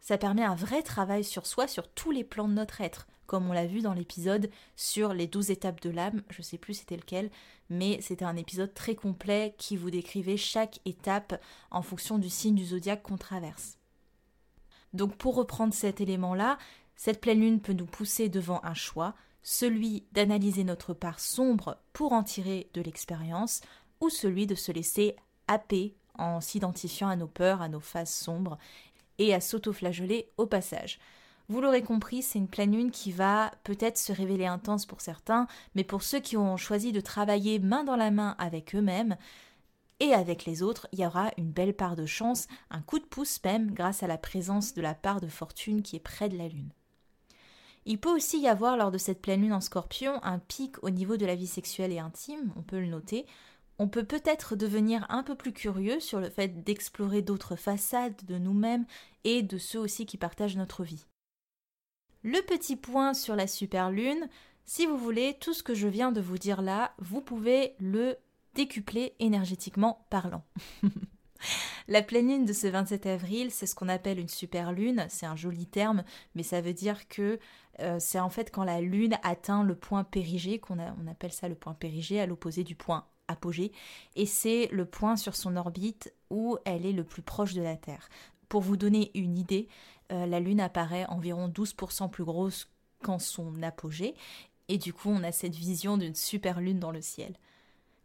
ça 0.00 0.18
permet 0.18 0.44
un 0.44 0.54
vrai 0.54 0.82
travail 0.82 1.24
sur 1.24 1.46
soi, 1.46 1.66
sur 1.66 1.88
tous 1.88 2.10
les 2.12 2.24
plans 2.24 2.48
de 2.48 2.54
notre 2.54 2.80
être 2.80 3.06
comme 3.26 3.48
on 3.48 3.52
l'a 3.52 3.66
vu 3.66 3.80
dans 3.80 3.94
l'épisode 3.94 4.50
sur 4.76 5.14
les 5.14 5.26
douze 5.26 5.50
étapes 5.50 5.80
de 5.80 5.90
l'âme, 5.90 6.22
je 6.30 6.42
sais 6.42 6.58
plus 6.58 6.74
c'était 6.74 6.96
lequel, 6.96 7.30
mais 7.70 8.00
c'était 8.00 8.24
un 8.24 8.36
épisode 8.36 8.74
très 8.74 8.94
complet 8.94 9.54
qui 9.58 9.76
vous 9.76 9.90
décrivait 9.90 10.36
chaque 10.36 10.80
étape 10.84 11.40
en 11.70 11.82
fonction 11.82 12.18
du 12.18 12.28
signe 12.28 12.54
du 12.54 12.64
zodiaque 12.64 13.02
qu'on 13.02 13.16
traverse. 13.16 13.78
Donc 14.92 15.16
pour 15.16 15.34
reprendre 15.34 15.74
cet 15.74 16.00
élément-là, 16.00 16.58
cette 16.96 17.20
pleine 17.20 17.40
lune 17.40 17.60
peut 17.60 17.72
nous 17.72 17.86
pousser 17.86 18.28
devant 18.28 18.60
un 18.62 18.74
choix, 18.74 19.14
celui 19.42 20.04
d'analyser 20.12 20.64
notre 20.64 20.94
part 20.94 21.20
sombre 21.20 21.78
pour 21.92 22.12
en 22.12 22.22
tirer 22.22 22.70
de 22.74 22.80
l'expérience, 22.80 23.60
ou 24.00 24.08
celui 24.08 24.46
de 24.46 24.54
se 24.54 24.72
laisser 24.72 25.16
happer 25.48 25.94
en 26.18 26.40
s'identifiant 26.40 27.08
à 27.08 27.16
nos 27.16 27.26
peurs, 27.26 27.60
à 27.60 27.68
nos 27.68 27.80
phases 27.80 28.12
sombres, 28.12 28.58
et 29.18 29.34
à 29.34 29.40
s'autoflageller 29.40 30.30
au 30.36 30.46
passage. 30.46 30.98
Vous 31.48 31.60
l'aurez 31.60 31.82
compris, 31.82 32.22
c'est 32.22 32.38
une 32.38 32.48
pleine 32.48 32.72
lune 32.72 32.90
qui 32.90 33.12
va 33.12 33.52
peut-être 33.64 33.98
se 33.98 34.12
révéler 34.12 34.46
intense 34.46 34.86
pour 34.86 35.02
certains, 35.02 35.46
mais 35.74 35.84
pour 35.84 36.02
ceux 36.02 36.20
qui 36.20 36.38
ont 36.38 36.56
choisi 36.56 36.90
de 36.90 37.00
travailler 37.00 37.58
main 37.58 37.84
dans 37.84 37.96
la 37.96 38.10
main 38.10 38.34
avec 38.38 38.74
eux-mêmes 38.74 39.16
et 40.00 40.14
avec 40.14 40.46
les 40.46 40.62
autres, 40.62 40.88
il 40.92 41.00
y 41.00 41.06
aura 41.06 41.30
une 41.36 41.50
belle 41.50 41.74
part 41.74 41.96
de 41.96 42.06
chance, 42.06 42.48
un 42.70 42.80
coup 42.80 42.98
de 42.98 43.04
pouce 43.04 43.40
même 43.44 43.72
grâce 43.72 44.02
à 44.02 44.06
la 44.06 44.16
présence 44.16 44.72
de 44.72 44.80
la 44.80 44.94
part 44.94 45.20
de 45.20 45.28
fortune 45.28 45.82
qui 45.82 45.96
est 45.96 46.00
près 46.00 46.30
de 46.30 46.38
la 46.38 46.48
lune. 46.48 46.70
Il 47.84 48.00
peut 48.00 48.14
aussi 48.14 48.40
y 48.40 48.48
avoir 48.48 48.78
lors 48.78 48.90
de 48.90 48.98
cette 48.98 49.20
pleine 49.20 49.42
lune 49.42 49.52
en 49.52 49.60
scorpion 49.60 50.18
un 50.22 50.38
pic 50.38 50.82
au 50.82 50.88
niveau 50.88 51.18
de 51.18 51.26
la 51.26 51.34
vie 51.34 51.46
sexuelle 51.46 51.92
et 51.92 51.98
intime, 51.98 52.52
on 52.56 52.62
peut 52.62 52.80
le 52.80 52.86
noter. 52.86 53.26
On 53.78 53.88
peut 53.88 54.04
peut-être 54.04 54.56
devenir 54.56 55.04
un 55.10 55.22
peu 55.22 55.34
plus 55.34 55.52
curieux 55.52 56.00
sur 56.00 56.20
le 56.20 56.30
fait 56.30 56.64
d'explorer 56.64 57.20
d'autres 57.20 57.56
façades 57.56 58.24
de 58.24 58.38
nous-mêmes 58.38 58.86
et 59.24 59.42
de 59.42 59.58
ceux 59.58 59.80
aussi 59.80 60.06
qui 60.06 60.16
partagent 60.16 60.56
notre 60.56 60.84
vie. 60.84 61.04
Le 62.24 62.40
petit 62.40 62.76
point 62.76 63.12
sur 63.12 63.36
la 63.36 63.46
super 63.46 63.90
lune, 63.90 64.30
si 64.64 64.86
vous 64.86 64.96
voulez, 64.96 65.36
tout 65.40 65.52
ce 65.52 65.62
que 65.62 65.74
je 65.74 65.86
viens 65.86 66.10
de 66.10 66.22
vous 66.22 66.38
dire 66.38 66.62
là, 66.62 66.94
vous 66.96 67.20
pouvez 67.20 67.74
le 67.78 68.16
décupler 68.54 69.14
énergétiquement 69.18 70.06
parlant. 70.08 70.42
La 71.88 72.00
pleine 72.00 72.28
lune 72.28 72.46
de 72.46 72.54
ce 72.54 72.66
27 72.66 73.04
avril, 73.04 73.50
c'est 73.50 73.66
ce 73.66 73.74
qu'on 73.74 73.90
appelle 73.90 74.18
une 74.18 74.30
super 74.30 74.72
lune, 74.72 75.04
c'est 75.10 75.26
un 75.26 75.36
joli 75.36 75.66
terme, 75.66 76.02
mais 76.34 76.42
ça 76.42 76.62
veut 76.62 76.72
dire 76.72 77.08
que 77.08 77.38
euh, 77.80 77.98
c'est 78.00 78.20
en 78.20 78.30
fait 78.30 78.50
quand 78.50 78.64
la 78.64 78.80
lune 78.80 79.18
atteint 79.22 79.62
le 79.62 79.74
point 79.74 80.02
périgée, 80.02 80.58
qu'on 80.58 80.78
on 80.78 81.06
appelle 81.06 81.32
ça 81.32 81.50
le 81.50 81.54
point 81.54 81.74
périgée, 81.74 82.22
à 82.22 82.26
l'opposé 82.26 82.64
du 82.64 82.74
point 82.74 83.04
apogée, 83.28 83.70
et 84.16 84.24
c'est 84.24 84.68
le 84.72 84.86
point 84.86 85.16
sur 85.16 85.36
son 85.36 85.56
orbite 85.56 86.14
où 86.30 86.56
elle 86.64 86.86
est 86.86 86.92
le 86.92 87.04
plus 87.04 87.22
proche 87.22 87.52
de 87.52 87.60
la 87.60 87.76
Terre. 87.76 88.08
Pour 88.54 88.62
vous 88.62 88.76
donner 88.76 89.10
une 89.16 89.36
idée, 89.36 89.66
euh, 90.12 90.26
la 90.26 90.38
lune 90.38 90.60
apparaît 90.60 91.06
environ 91.06 91.48
12% 91.48 92.08
plus 92.08 92.22
grosse 92.22 92.68
qu'en 93.02 93.18
son 93.18 93.64
apogée, 93.64 94.14
et 94.68 94.78
du 94.78 94.92
coup 94.92 95.08
on 95.10 95.24
a 95.24 95.32
cette 95.32 95.56
vision 95.56 95.98
d'une 95.98 96.14
super 96.14 96.60
lune 96.60 96.78
dans 96.78 96.92
le 96.92 97.00
ciel. 97.00 97.34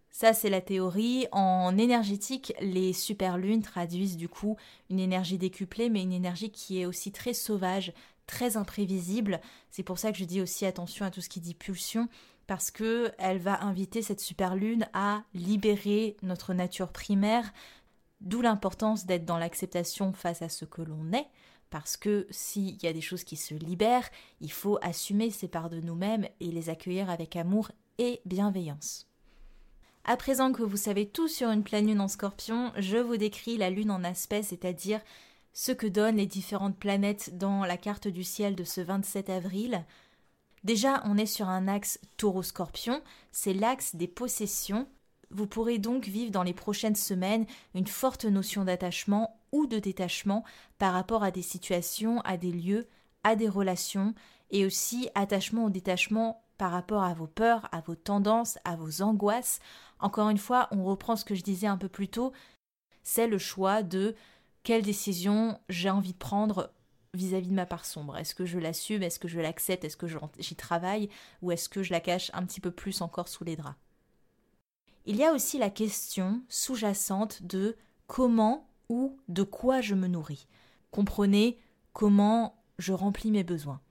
Ça, 0.10 0.34
c'est 0.34 0.50
la 0.50 0.60
théorie. 0.60 1.28
En 1.32 1.78
énergétique, 1.78 2.52
les 2.62 2.94
superlunes 2.94 3.62
traduisent 3.62 4.18
du 4.18 4.28
coup 4.28 4.58
une 4.90 5.00
énergie 5.00 5.38
décuplée, 5.38 5.92
mais 5.92 6.02
une 6.02 6.14
énergie 6.14 6.50
qui 6.50 6.82
est 6.82 6.88
aussi 6.88 7.12
très 7.12 7.36
sauvage, 7.36 7.94
très 8.26 8.58
imprévisible. 8.58 9.42
C'est 9.70 9.84
pour 9.84 10.00
ça 10.00 10.12
que 10.12 10.18
je 10.18 10.26
dis 10.26 10.42
aussi 10.42 10.66
attention 10.66 11.06
à 11.06 11.12
tout 11.12 11.22
ce 11.22 11.30
qui 11.30 11.42
dit 11.42 11.54
pulsion, 11.54 12.10
parce 12.48 12.72
que 12.72 13.12
elle 13.20 13.38
va 13.38 13.64
inviter 13.64 14.02
cette 14.02 14.20
superlune 14.20 14.88
à 14.94 15.22
libérer 15.36 16.18
notre 16.24 16.56
nature 16.56 16.92
primaire, 16.92 17.54
d'où 18.22 18.42
l'importance 18.42 19.06
d'être 19.06 19.26
dans 19.26 19.38
l'acceptation 19.38 20.14
face 20.14 20.42
à 20.42 20.50
ce 20.50 20.66
que 20.66 20.82
l'on 20.82 21.12
est, 21.14 21.28
parce 21.70 21.98
que 21.98 22.28
s'il 22.30 22.82
y 22.82 22.88
a 22.88 22.94
des 22.94 23.02
choses 23.02 23.24
qui 23.24 23.36
se 23.36 23.54
libèrent, 23.54 24.10
il 24.42 24.52
faut 24.52 24.80
assumer 24.82 25.30
ces 25.30 25.48
parts 25.48 25.70
de 25.70 25.82
nous-mêmes 25.82 26.28
et 26.40 26.52
les 26.52 26.70
accueillir 26.70 27.10
avec 27.10 27.36
amour 27.36 27.72
et 27.98 28.22
bienveillance. 28.26 29.08
À 30.06 30.18
présent 30.18 30.52
que 30.52 30.64
vous 30.64 30.78
savez 30.78 31.08
tout 31.08 31.28
sur 31.28 31.50
une 31.50 31.64
pleine 31.64 31.88
lune 31.88 32.02
en 32.02 32.08
scorpion, 32.08 32.72
je 32.78 32.98
vous 32.98 33.18
décris 33.18 33.58
la 33.58 33.70
lune 33.70 33.92
en 33.92 34.04
aspect, 34.04 34.42
c'est-à-dire 34.42 35.02
ce 35.54 35.72
que 35.72 35.88
donnent 35.88 36.18
les 36.18 36.26
différentes 36.26 36.78
planètes 36.78 37.38
dans 37.38 37.66
la 37.66 37.78
carte 37.78 38.08
du 38.08 38.24
ciel 38.24 38.56
de 38.56 38.64
ce 38.64 38.82
27 38.82 39.30
avril. 39.30 39.86
Déjà, 40.64 41.04
on 41.06 41.18
est 41.18 41.26
sur 41.26 41.48
un 41.48 41.68
axe 41.68 42.00
taureau-scorpion, 42.18 43.02
c'est 43.32 43.54
l'axe 43.54 43.96
des 43.96 44.08
possessions. 44.08 44.88
Vous 45.32 45.48
pourrez 45.48 45.78
donc 45.78 46.06
vivre 46.06 46.32
dans 46.32 46.44
les 46.44 46.54
prochaines 46.54 46.96
semaines 46.96 47.46
une 47.76 47.88
forte 47.88 48.26
notion 48.26 48.66
d'attachement 48.66 49.40
ou 49.52 49.68
de 49.68 49.80
détachement 49.80 50.44
par 50.78 50.94
rapport 50.94 51.24
à 51.24 51.32
des 51.32 51.42
situations, 51.42 52.22
à 52.22 52.38
des 52.38 52.52
lieux, 52.52 52.88
à 53.24 53.36
des 53.36 53.50
relations, 53.50 54.16
et 54.52 54.66
aussi 54.66 55.10
attachement 55.14 55.66
ou 55.66 55.70
détachement 55.70 56.44
par 56.58 56.72
rapport 56.72 57.04
à 57.04 57.14
vos 57.14 57.28
peurs, 57.28 57.70
à 57.72 57.82
vos 57.82 57.96
tendances, 57.96 58.58
à 58.66 58.76
vos 58.76 59.02
angoisses, 59.02 59.60
encore 60.00 60.30
une 60.30 60.38
fois, 60.38 60.68
on 60.72 60.84
reprend 60.84 61.16
ce 61.16 61.26
que 61.26 61.36
je 61.36 61.44
disais 61.44 61.68
un 61.68 61.78
peu 61.78 61.90
plus 61.90 62.08
tôt, 62.08 62.34
c'est 63.04 63.28
le 63.28 63.38
choix 63.38 63.84
de 63.84 64.16
quelle 64.64 64.82
décision 64.82 65.60
j'ai 65.70 65.90
envie 65.90 66.14
de 66.14 66.18
prendre 66.18 66.72
vis-à-vis 67.14 67.50
de 67.50 67.54
ma 67.54 67.66
part 67.66 67.86
sombre. 67.86 68.18
Est-ce 68.18 68.36
que 68.36 68.46
je 68.46 68.60
l'assume, 68.60 69.04
est-ce 69.04 69.20
que 69.20 69.28
je 69.28 69.40
l'accepte, 69.40 69.84
est-ce 69.84 69.98
que 69.98 70.08
j'y 70.38 70.56
travaille, 70.56 71.10
ou 71.42 71.52
est-ce 71.52 71.70
que 71.70 71.84
je 71.84 71.92
la 71.92 72.00
cache 72.00 72.32
un 72.34 72.46
petit 72.46 72.62
peu 72.62 72.72
plus 72.72 73.02
encore 73.02 73.28
sous 73.28 73.44
les 73.44 73.56
draps? 73.56 73.78
Il 75.10 75.16
y 75.16 75.24
a 75.24 75.34
aussi 75.34 75.58
la 75.58 75.72
question 75.72 76.44
sous-jacente 76.50 77.42
de 77.42 77.76
comment 78.06 78.70
ou 78.90 79.18
de 79.28 79.42
quoi 79.42 79.82
je 79.82 79.96
me 79.96 80.06
nourris. 80.06 80.46
Comprenez 80.92 81.58
comment 81.94 82.62
je 82.78 82.94
remplis 82.94 83.32
mes 83.32 83.44
besoins. 83.44 83.82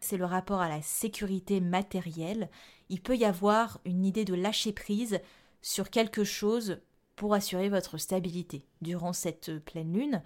C'est 0.00 0.16
le 0.16 0.24
rapport 0.24 0.60
à 0.60 0.68
la 0.68 0.82
sécurité 0.82 1.60
matérielle. 1.60 2.50
Il 2.88 3.00
peut 3.00 3.16
y 3.16 3.24
avoir 3.24 3.78
une 3.84 4.04
idée 4.04 4.24
de 4.24 4.34
lâcher 4.34 4.72
prise 4.72 5.20
sur 5.62 5.90
quelque 5.90 6.24
chose 6.24 6.80
pour 7.14 7.34
assurer 7.34 7.68
votre 7.68 7.96
stabilité. 7.96 8.66
Durant 8.82 9.12
cette 9.12 9.56
pleine 9.60 9.92
lune, 9.92 10.24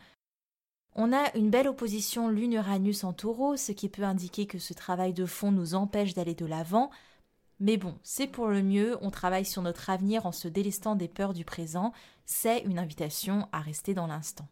on 0.94 1.12
a 1.12 1.30
une 1.36 1.50
belle 1.50 1.68
opposition 1.68 2.30
lune-Uranus 2.30 3.04
en 3.04 3.12
taureau, 3.12 3.58
ce 3.58 3.72
qui 3.72 3.90
peut 3.90 4.02
indiquer 4.02 4.46
que 4.46 4.58
ce 4.58 4.72
travail 4.72 5.12
de 5.12 5.26
fond 5.26 5.52
nous 5.52 5.74
empêche 5.74 6.14
d'aller 6.14 6.34
de 6.34 6.46
l'avant. 6.46 6.88
Mais 7.60 7.76
bon, 7.76 7.96
c'est 8.02 8.28
pour 8.28 8.48
le 8.48 8.62
mieux, 8.62 8.96
on 9.00 9.10
travaille 9.10 9.44
sur 9.44 9.62
notre 9.62 9.90
avenir 9.90 10.26
en 10.26 10.32
se 10.32 10.46
délestant 10.46 10.94
des 10.94 11.08
peurs 11.08 11.34
du 11.34 11.44
présent, 11.44 11.92
c'est 12.24 12.60
une 12.60 12.78
invitation 12.78 13.48
à 13.52 13.60
rester 13.60 13.94
dans 13.94 14.06
l'instant. 14.06 14.46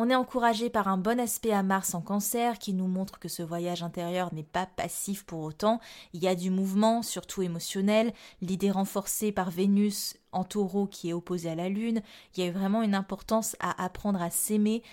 On 0.00 0.08
est 0.08 0.14
encouragé 0.14 0.70
par 0.70 0.86
un 0.86 0.96
bon 0.96 1.18
aspect 1.18 1.52
à 1.52 1.64
Mars 1.64 1.92
en 1.92 2.00
cancer 2.00 2.60
qui 2.60 2.72
nous 2.72 2.86
montre 2.86 3.18
que 3.18 3.28
ce 3.28 3.42
voyage 3.42 3.82
intérieur 3.82 4.32
n'est 4.32 4.44
pas 4.44 4.64
passif 4.64 5.24
pour 5.24 5.40
autant. 5.40 5.80
Il 6.12 6.22
y 6.22 6.28
a 6.28 6.36
du 6.36 6.50
mouvement, 6.50 7.02
surtout 7.02 7.42
émotionnel, 7.42 8.14
l'idée 8.40 8.70
renforcée 8.70 9.32
par 9.32 9.50
Vénus 9.50 10.16
en 10.30 10.44
taureau 10.44 10.86
qui 10.86 11.10
est 11.10 11.14
opposée 11.14 11.50
à 11.50 11.56
la 11.56 11.68
Lune. 11.68 12.00
Il 12.36 12.44
y 12.44 12.48
a 12.48 12.52
vraiment 12.52 12.82
une 12.82 12.94
importance 12.94 13.56
à 13.58 13.82
apprendre 13.84 14.22
à 14.22 14.30
s'aimer 14.30 14.84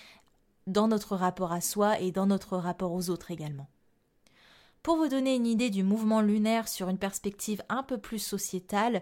dans 0.66 0.88
notre 0.88 1.16
rapport 1.16 1.52
à 1.52 1.62
soi 1.62 2.00
et 2.00 2.12
dans 2.12 2.26
notre 2.26 2.58
rapport 2.58 2.92
aux 2.92 3.12
autres 3.12 3.30
également. 3.30 3.68
Pour 4.86 4.98
vous 4.98 5.08
donner 5.08 5.34
une 5.34 5.48
idée 5.48 5.72
du 5.72 5.82
mouvement 5.82 6.22
lunaire 6.22 6.68
sur 6.68 6.90
une 6.90 7.00
perspective 7.00 7.64
un 7.70 7.82
peu 7.82 7.98
plus 7.98 8.20
sociétale, 8.20 9.02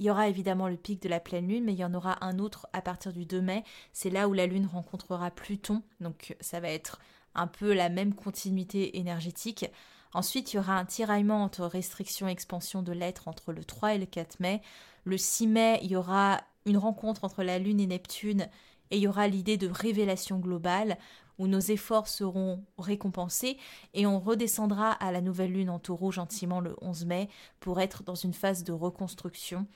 il 0.00 0.06
y 0.06 0.10
aura 0.10 0.26
évidemment 0.26 0.66
le 0.66 0.76
pic 0.76 1.00
de 1.00 1.08
la 1.08 1.20
pleine 1.20 1.46
lune, 1.46 1.62
mais 1.62 1.72
il 1.72 1.78
y 1.78 1.84
en 1.84 1.94
aura 1.94 2.18
un 2.24 2.40
autre 2.40 2.66
à 2.72 2.82
partir 2.82 3.12
du 3.12 3.24
2 3.24 3.40
mai. 3.40 3.62
C'est 3.92 4.10
là 4.10 4.26
où 4.26 4.32
la 4.32 4.48
lune 4.48 4.66
rencontrera 4.66 5.30
Pluton, 5.30 5.84
donc 6.00 6.34
ça 6.40 6.58
va 6.58 6.68
être 6.68 6.98
un 7.36 7.46
peu 7.46 7.74
la 7.74 7.90
même 7.90 8.12
continuité 8.12 8.98
énergétique. 8.98 9.66
Ensuite, 10.14 10.52
il 10.52 10.56
y 10.56 10.58
aura 10.58 10.76
un 10.76 10.84
tiraillement 10.84 11.44
entre 11.44 11.64
restriction 11.64 12.26
et 12.26 12.32
expansion 12.32 12.82
de 12.82 12.90
l'être 12.90 13.28
entre 13.28 13.52
le 13.52 13.64
3 13.64 13.94
et 13.94 13.98
le 13.98 14.06
4 14.06 14.40
mai. 14.40 14.62
Le 15.04 15.16
6 15.16 15.46
mai, 15.46 15.78
il 15.84 15.92
y 15.92 15.96
aura 15.96 16.40
une 16.66 16.76
rencontre 16.76 17.22
entre 17.22 17.44
la 17.44 17.60
Lune 17.60 17.78
et 17.78 17.86
Neptune 17.86 18.48
et 18.90 18.96
il 18.96 19.02
y 19.02 19.08
aura 19.08 19.28
l'idée 19.28 19.58
de 19.58 19.68
révélation 19.68 20.38
globale 20.38 20.98
où 21.38 21.46
nos 21.46 21.60
efforts 21.60 22.08
seront 22.08 22.64
récompensés 22.78 23.56
et 23.92 24.06
on 24.06 24.20
redescendra 24.20 24.92
à 24.92 25.12
la 25.12 25.20
nouvelle 25.20 25.52
Lune 25.52 25.70
en 25.70 25.78
taureau 25.78 26.10
gentiment 26.10 26.60
le 26.60 26.76
11 26.80 27.06
mai 27.06 27.28
pour 27.60 27.80
être 27.80 28.02
dans 28.02 28.14
une 28.14 28.34
phase 28.34 28.64
de 28.64 28.72
reconstruction 28.72 29.66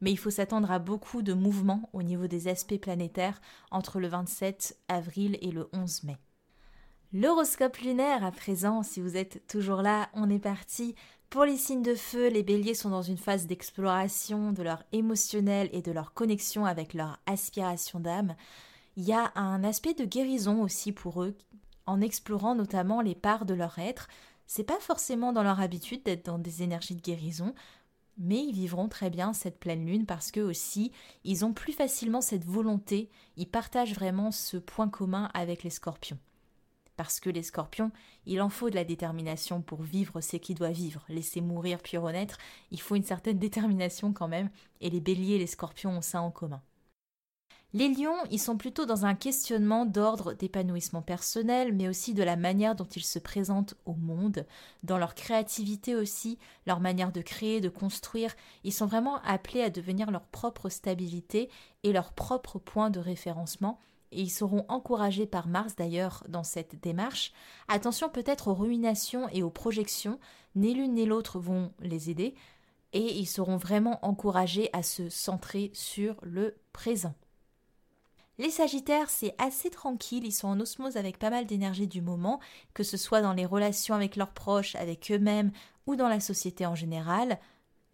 mais 0.00 0.10
il 0.10 0.16
faut 0.16 0.30
s'attendre 0.30 0.70
à 0.70 0.78
beaucoup 0.78 1.22
de 1.22 1.34
mouvements 1.34 1.88
au 1.92 2.02
niveau 2.02 2.26
des 2.26 2.48
aspects 2.48 2.80
planétaires 2.80 3.40
entre 3.70 4.00
le 4.00 4.08
27 4.08 4.78
avril 4.88 5.38
et 5.42 5.50
le 5.50 5.68
11 5.72 6.04
mai. 6.04 6.16
L'horoscope 7.12 7.78
lunaire 7.78 8.24
à 8.24 8.30
présent, 8.30 8.82
si 8.82 9.00
vous 9.00 9.16
êtes 9.16 9.46
toujours 9.46 9.82
là, 9.82 10.08
on 10.14 10.30
est 10.30 10.38
parti. 10.38 10.94
Pour 11.28 11.44
les 11.44 11.56
signes 11.56 11.82
de 11.82 11.94
feu, 11.94 12.28
les 12.28 12.42
béliers 12.42 12.74
sont 12.74 12.90
dans 12.90 13.02
une 13.02 13.16
phase 13.16 13.46
d'exploration 13.46 14.52
de 14.52 14.62
leur 14.62 14.84
émotionnel 14.92 15.68
et 15.72 15.82
de 15.82 15.92
leur 15.92 16.14
connexion 16.14 16.64
avec 16.64 16.94
leur 16.94 17.20
aspiration 17.26 18.00
d'âme. 18.00 18.34
Il 19.00 19.06
y 19.06 19.14
a 19.14 19.32
un 19.34 19.64
aspect 19.64 19.94
de 19.94 20.04
guérison 20.04 20.60
aussi 20.60 20.92
pour 20.92 21.22
eux, 21.22 21.34
en 21.86 22.02
explorant 22.02 22.54
notamment 22.54 23.00
les 23.00 23.14
parts 23.14 23.46
de 23.46 23.54
leur 23.54 23.78
être. 23.78 24.08
C'est 24.46 24.62
pas 24.62 24.78
forcément 24.78 25.32
dans 25.32 25.42
leur 25.42 25.58
habitude 25.58 26.02
d'être 26.02 26.26
dans 26.26 26.38
des 26.38 26.62
énergies 26.62 26.96
de 26.96 27.00
guérison, 27.00 27.54
mais 28.18 28.36
ils 28.36 28.52
vivront 28.52 28.90
très 28.90 29.08
bien 29.08 29.32
cette 29.32 29.58
pleine 29.58 29.86
lune 29.86 30.04
parce 30.04 30.30
que 30.30 30.40
aussi 30.40 30.92
ils 31.24 31.46
ont 31.46 31.54
plus 31.54 31.72
facilement 31.72 32.20
cette 32.20 32.44
volonté, 32.44 33.08
ils 33.38 33.48
partagent 33.48 33.94
vraiment 33.94 34.32
ce 34.32 34.58
point 34.58 34.90
commun 34.90 35.30
avec 35.32 35.62
les 35.62 35.70
scorpions. 35.70 36.18
Parce 36.98 37.20
que 37.20 37.30
les 37.30 37.42
scorpions, 37.42 37.92
il 38.26 38.42
en 38.42 38.50
faut 38.50 38.68
de 38.68 38.74
la 38.74 38.84
détermination 38.84 39.62
pour 39.62 39.80
vivre 39.80 40.20
ce 40.20 40.36
qui 40.36 40.52
doit 40.54 40.72
vivre, 40.72 41.06
laisser 41.08 41.40
mourir 41.40 41.78
puis 41.78 41.96
renaître, 41.96 42.36
il 42.70 42.82
faut 42.82 42.96
une 42.96 43.04
certaine 43.04 43.38
détermination 43.48 44.12
quand 44.12 44.28
même, 44.28 44.50
et 44.82 44.90
les 44.90 45.00
béliers 45.00 45.36
et 45.36 45.38
les 45.38 45.46
scorpions 45.46 45.96
ont 45.96 46.02
ça 46.02 46.20
en 46.20 46.30
commun. 46.30 46.60
Les 47.72 47.88
lions, 47.88 48.16
ils 48.32 48.40
sont 48.40 48.56
plutôt 48.56 48.84
dans 48.84 49.06
un 49.06 49.14
questionnement 49.14 49.86
d'ordre 49.86 50.32
d'épanouissement 50.32 51.02
personnel, 51.02 51.72
mais 51.72 51.88
aussi 51.88 52.14
de 52.14 52.24
la 52.24 52.34
manière 52.34 52.74
dont 52.74 52.88
ils 52.96 53.04
se 53.04 53.20
présentent 53.20 53.76
au 53.84 53.94
monde, 53.94 54.44
dans 54.82 54.98
leur 54.98 55.14
créativité 55.14 55.94
aussi, 55.94 56.36
leur 56.66 56.80
manière 56.80 57.12
de 57.12 57.20
créer, 57.20 57.60
de 57.60 57.68
construire. 57.68 58.34
Ils 58.64 58.72
sont 58.72 58.86
vraiment 58.86 59.22
appelés 59.22 59.62
à 59.62 59.70
devenir 59.70 60.10
leur 60.10 60.26
propre 60.26 60.68
stabilité 60.68 61.48
et 61.84 61.92
leur 61.92 62.12
propre 62.12 62.58
point 62.58 62.90
de 62.90 62.98
référencement. 62.98 63.78
Et 64.10 64.22
ils 64.22 64.30
seront 64.30 64.64
encouragés 64.68 65.26
par 65.26 65.46
Mars 65.46 65.76
d'ailleurs 65.76 66.24
dans 66.28 66.42
cette 66.42 66.80
démarche. 66.82 67.32
Attention 67.68 68.08
peut-être 68.08 68.48
aux 68.48 68.54
ruminations 68.54 69.28
et 69.28 69.44
aux 69.44 69.50
projections, 69.50 70.18
ni 70.56 70.74
l'une 70.74 70.94
ni 70.94 71.06
l'autre 71.06 71.38
vont 71.38 71.72
les 71.78 72.10
aider, 72.10 72.34
et 72.92 73.16
ils 73.16 73.28
seront 73.28 73.56
vraiment 73.56 74.04
encouragés 74.04 74.70
à 74.72 74.82
se 74.82 75.08
centrer 75.08 75.70
sur 75.72 76.16
le 76.24 76.56
présent. 76.72 77.14
Les 78.38 78.50
Sagittaires, 78.50 79.10
c'est 79.10 79.34
assez 79.38 79.68
tranquille, 79.68 80.24
ils 80.24 80.32
sont 80.32 80.48
en 80.48 80.60
osmose 80.60 80.96
avec 80.96 81.18
pas 81.18 81.30
mal 81.30 81.46
d'énergie 81.46 81.86
du 81.86 82.00
moment, 82.00 82.40
que 82.72 82.82
ce 82.82 82.96
soit 82.96 83.20
dans 83.20 83.34
les 83.34 83.44
relations 83.44 83.94
avec 83.94 84.16
leurs 84.16 84.32
proches, 84.32 84.76
avec 84.76 85.10
eux-mêmes 85.12 85.52
ou 85.86 85.94
dans 85.96 86.08
la 86.08 86.20
société 86.20 86.64
en 86.64 86.74
général. 86.74 87.38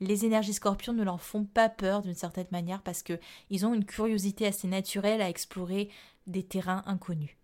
Les 0.01 0.25
énergies 0.25 0.55
scorpions 0.55 0.93
ne 0.93 1.03
leur 1.03 1.21
font 1.21 1.45
pas 1.45 1.69
peur 1.69 2.03
d'une 2.03 2.15
certaine 2.15 2.47
manière 2.53 2.83
parce 2.83 3.03
qu'ils 3.03 3.67
ont 3.67 3.75
une 3.75 3.85
curiosité 3.85 4.47
assez 4.47 4.69
naturelle 4.69 5.23
à 5.23 5.29
explorer 5.29 5.91
des 6.27 6.45
terrains 6.45 6.83
inconnus. 6.87 7.37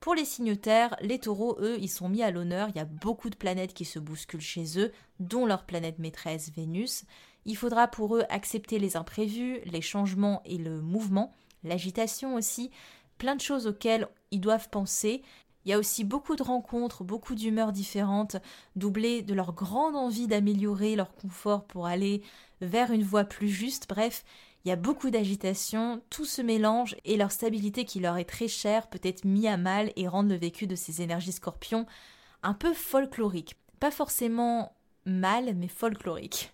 Pour 0.00 0.14
les 0.14 0.24
signes 0.24 0.56
terre, 0.56 0.96
les 1.00 1.18
taureaux, 1.18 1.58
eux, 1.60 1.78
ils 1.80 1.90
sont 1.90 2.08
mis 2.08 2.22
à 2.22 2.30
l'honneur. 2.30 2.68
Il 2.68 2.76
y 2.76 2.80
a 2.80 2.84
beaucoup 2.84 3.28
de 3.28 3.36
planètes 3.36 3.74
qui 3.74 3.84
se 3.84 3.98
bousculent 3.98 4.40
chez 4.40 4.78
eux, 4.78 4.92
dont 5.18 5.46
leur 5.46 5.66
planète 5.66 5.98
maîtresse 5.98 6.52
Vénus. 6.52 7.04
Il 7.44 7.56
faudra 7.56 7.88
pour 7.88 8.16
eux 8.16 8.24
accepter 8.28 8.78
les 8.78 8.96
imprévus, 8.96 9.60
les 9.64 9.80
changements 9.80 10.42
et 10.44 10.58
le 10.58 10.80
mouvement 10.80 11.34
l'agitation 11.66 12.34
aussi, 12.34 12.70
plein 13.18 13.36
de 13.36 13.40
choses 13.40 13.66
auxquelles 13.66 14.08
ils 14.30 14.40
doivent 14.40 14.68
penser. 14.68 15.22
Il 15.64 15.70
y 15.70 15.72
a 15.72 15.78
aussi 15.78 16.04
beaucoup 16.04 16.36
de 16.36 16.42
rencontres, 16.42 17.02
beaucoup 17.02 17.34
d'humeurs 17.34 17.72
différentes, 17.72 18.36
doublées 18.76 19.22
de 19.22 19.34
leur 19.34 19.52
grande 19.52 19.96
envie 19.96 20.28
d'améliorer 20.28 20.94
leur 20.94 21.14
confort 21.14 21.64
pour 21.64 21.86
aller 21.86 22.22
vers 22.60 22.92
une 22.92 23.02
voie 23.02 23.24
plus 23.24 23.48
juste. 23.48 23.88
Bref, 23.88 24.24
il 24.64 24.68
y 24.68 24.72
a 24.72 24.76
beaucoup 24.76 25.10
d'agitation, 25.10 26.02
tout 26.10 26.24
se 26.24 26.42
mélange 26.42 26.96
et 27.04 27.16
leur 27.16 27.30
stabilité 27.30 27.84
qui 27.84 28.00
leur 28.00 28.16
est 28.16 28.24
très 28.24 28.48
chère 28.48 28.88
peut 28.88 29.00
être 29.02 29.24
mis 29.24 29.48
à 29.48 29.56
mal 29.56 29.92
et 29.96 30.08
rendre 30.08 30.28
le 30.28 30.36
vécu 30.36 30.66
de 30.66 30.74
ces 30.74 31.02
énergies 31.02 31.32
scorpions 31.32 31.86
un 32.42 32.54
peu 32.54 32.74
folklorique. 32.74 33.56
Pas 33.80 33.90
forcément 33.90 34.72
mal, 35.04 35.54
mais 35.54 35.68
folklorique. 35.68 36.52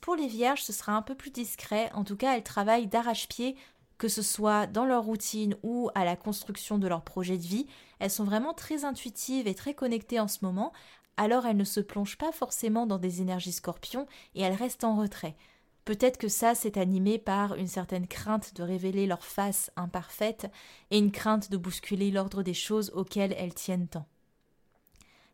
Pour 0.00 0.16
les 0.16 0.26
vierges, 0.26 0.62
ce 0.62 0.72
sera 0.72 0.92
un 0.92 1.02
peu 1.02 1.14
plus 1.14 1.30
discret, 1.30 1.90
en 1.94 2.04
tout 2.04 2.16
cas 2.16 2.36
elles 2.36 2.42
travaillent 2.42 2.88
d'arrache-pied 2.88 3.56
que 4.02 4.08
ce 4.08 4.20
soit 4.20 4.66
dans 4.66 4.84
leur 4.84 5.04
routine 5.04 5.54
ou 5.62 5.88
à 5.94 6.04
la 6.04 6.16
construction 6.16 6.76
de 6.76 6.88
leur 6.88 7.02
projet 7.02 7.38
de 7.38 7.46
vie, 7.46 7.68
elles 8.00 8.10
sont 8.10 8.24
vraiment 8.24 8.52
très 8.52 8.84
intuitives 8.84 9.46
et 9.46 9.54
très 9.54 9.74
connectées 9.74 10.18
en 10.18 10.26
ce 10.26 10.40
moment, 10.42 10.72
alors 11.16 11.46
elles 11.46 11.56
ne 11.56 11.62
se 11.62 11.78
plongent 11.78 12.18
pas 12.18 12.32
forcément 12.32 12.84
dans 12.84 12.98
des 12.98 13.20
énergies 13.20 13.52
scorpions 13.52 14.08
et 14.34 14.42
elles 14.42 14.56
restent 14.56 14.82
en 14.82 14.96
retrait. 14.96 15.36
Peut-être 15.84 16.18
que 16.18 16.26
ça 16.26 16.56
s'est 16.56 16.80
animé 16.80 17.16
par 17.16 17.54
une 17.54 17.68
certaine 17.68 18.08
crainte 18.08 18.56
de 18.56 18.64
révéler 18.64 19.06
leur 19.06 19.24
face 19.24 19.70
imparfaite 19.76 20.50
et 20.90 20.98
une 20.98 21.12
crainte 21.12 21.52
de 21.52 21.56
bousculer 21.56 22.10
l'ordre 22.10 22.42
des 22.42 22.54
choses 22.54 22.90
auxquelles 22.96 23.36
elles 23.38 23.54
tiennent 23.54 23.86
tant. 23.86 24.08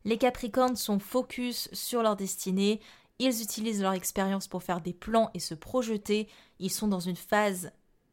Les 0.05 0.19
Capricornes 0.19 0.77
sont 0.77 0.99
focus 0.99 1.71
sur 1.73 2.03
leur 2.03 2.17
destinée, 2.17 2.83
ils 3.19 3.43
utilisent 3.43 3.81
leur 3.81 3.95
expérience 3.95 4.47
pour 4.47 4.63
faire 4.63 4.83
des 4.83 4.93
plans 4.93 5.31
et 5.33 5.41
se 5.41 5.55
projeter, 5.55 6.29
ils 6.59 6.71
sont 6.71 6.87
dans 6.87 7.01
une 7.01 7.17
phase 7.17 7.73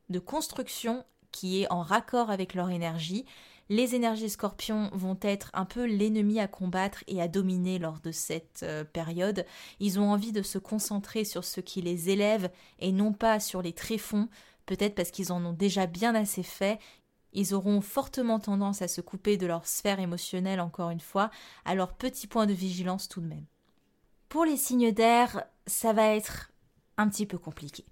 de 0.09 0.19
construction 0.19 1.05
qui 1.31 1.61
est 1.61 1.71
en 1.71 1.81
raccord 1.81 2.29
avec 2.29 2.53
leur 2.53 2.69
énergie. 2.69 3.25
Les 3.67 3.95
énergies 3.95 4.29
scorpions 4.29 4.89
vont 4.93 5.17
être 5.21 5.49
un 5.53 5.65
peu 5.65 5.85
l'ennemi 5.85 6.39
à 6.39 6.47
combattre 6.47 7.03
et 7.07 7.21
à 7.21 7.27
dominer 7.27 7.79
lors 7.79 7.99
de 7.99 8.11
cette 8.11 8.61
euh, 8.63 8.83
période. 8.83 9.45
Ils 9.79 9.99
ont 9.99 10.11
envie 10.11 10.31
de 10.31 10.43
se 10.43 10.59
concentrer 10.59 11.25
sur 11.25 11.43
ce 11.43 11.61
qui 11.61 11.81
les 11.81 12.09
élève 12.09 12.51
et 12.79 12.91
non 12.91 13.11
pas 13.11 13.39
sur 13.39 13.61
les 13.61 13.73
tréfonds, 13.73 14.29
peut-être 14.65 14.95
parce 14.95 15.11
qu'ils 15.11 15.31
en 15.31 15.43
ont 15.43 15.53
déjà 15.53 15.87
bien 15.87 16.13
assez 16.13 16.43
fait. 16.43 16.79
Ils 17.33 17.53
auront 17.53 17.81
fortement 17.81 18.39
tendance 18.39 18.81
à 18.81 18.87
se 18.87 19.01
couper 19.01 19.35
de 19.35 19.47
leur 19.47 19.67
sphère 19.67 19.99
émotionnelle 19.99 20.61
encore 20.61 20.91
une 20.91 21.01
fois, 21.01 21.31
à 21.65 21.75
leur 21.75 21.93
petit 21.93 22.27
point 22.27 22.45
de 22.45 22.53
vigilance 22.53 23.09
tout 23.09 23.19
de 23.19 23.27
même. 23.27 23.45
Pour 24.29 24.45
les 24.45 24.57
signes 24.57 24.91
d'air, 24.91 25.43
ça 25.65 25.91
va 25.91 26.15
être 26.15 26.51
un 26.97 27.09
petit 27.09 27.25
peu 27.25 27.37
compliqué. 27.37 27.83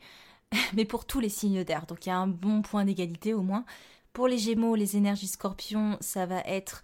mais 0.73 0.85
pour 0.85 1.05
tous 1.05 1.19
les 1.19 1.29
signes 1.29 1.63
d'air. 1.63 1.85
Donc 1.85 2.05
il 2.05 2.09
y 2.09 2.11
a 2.11 2.17
un 2.17 2.27
bon 2.27 2.61
point 2.61 2.85
d'égalité 2.85 3.33
au 3.33 3.41
moins. 3.41 3.65
Pour 4.13 4.27
les 4.27 4.37
Gémeaux, 4.37 4.75
les 4.75 4.95
énergies 4.95 5.27
Scorpions, 5.27 5.97
ça 5.99 6.25
va 6.25 6.41
être 6.41 6.83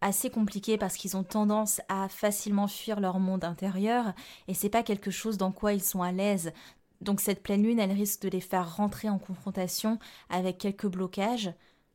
assez 0.00 0.30
compliqué 0.30 0.78
parce 0.78 0.96
qu'ils 0.96 1.16
ont 1.16 1.24
tendance 1.24 1.80
à 1.88 2.08
facilement 2.08 2.68
fuir 2.68 3.00
leur 3.00 3.18
monde 3.18 3.44
intérieur 3.44 4.12
et 4.48 4.54
c'est 4.54 4.70
pas 4.70 4.82
quelque 4.82 5.10
chose 5.10 5.36
dans 5.36 5.52
quoi 5.52 5.72
ils 5.72 5.82
sont 5.82 6.02
à 6.02 6.12
l'aise. 6.12 6.52
Donc 7.00 7.20
cette 7.20 7.42
pleine 7.42 7.62
lune, 7.62 7.78
elle 7.78 7.92
risque 7.92 8.22
de 8.22 8.28
les 8.28 8.40
faire 8.40 8.76
rentrer 8.76 9.08
en 9.08 9.18
confrontation 9.18 9.98
avec 10.28 10.58
quelques 10.58 10.86
blocages. 10.86 11.52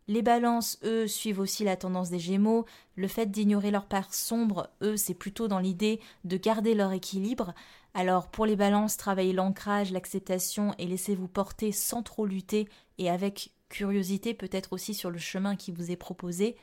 Les 0.08 0.22
balances, 0.22 0.78
eux, 0.84 1.08
suivent 1.08 1.40
aussi 1.40 1.64
la 1.64 1.78
tendance 1.78 2.10
des 2.10 2.20
Gémeaux. 2.20 2.66
Le 2.96 3.08
fait 3.08 3.28
d'ignorer 3.28 3.72
leur 3.72 3.86
part 3.86 4.14
sombre, 4.14 4.70
eux, 4.84 4.98
c'est 4.98 5.16
plutôt 5.16 5.48
dans 5.48 5.60
l'idée 5.60 6.00
de 6.26 6.38
garder 6.38 6.76
leur 6.76 6.92
équilibre. 6.92 7.54
Alors 7.98 8.28
pour 8.28 8.46
les 8.46 8.58
balances, 8.58 8.98
travaillez 8.98 9.32
l'ancrage, 9.32 9.94
l'acceptation 9.94 10.76
et 10.78 10.86
laissez-vous 10.86 11.30
porter 11.30 11.72
sans 11.72 12.04
trop 12.04 12.26
lutter 12.26 12.68
et 12.98 13.10
avec 13.10 13.54
curiosité 13.70 14.34
peut-être 14.34 14.74
aussi 14.74 14.94
sur 14.94 15.10
le 15.10 15.18
chemin 15.18 15.56
qui 15.56 15.72
vous 15.72 15.92
est 15.92 15.96
proposé. 15.96 16.58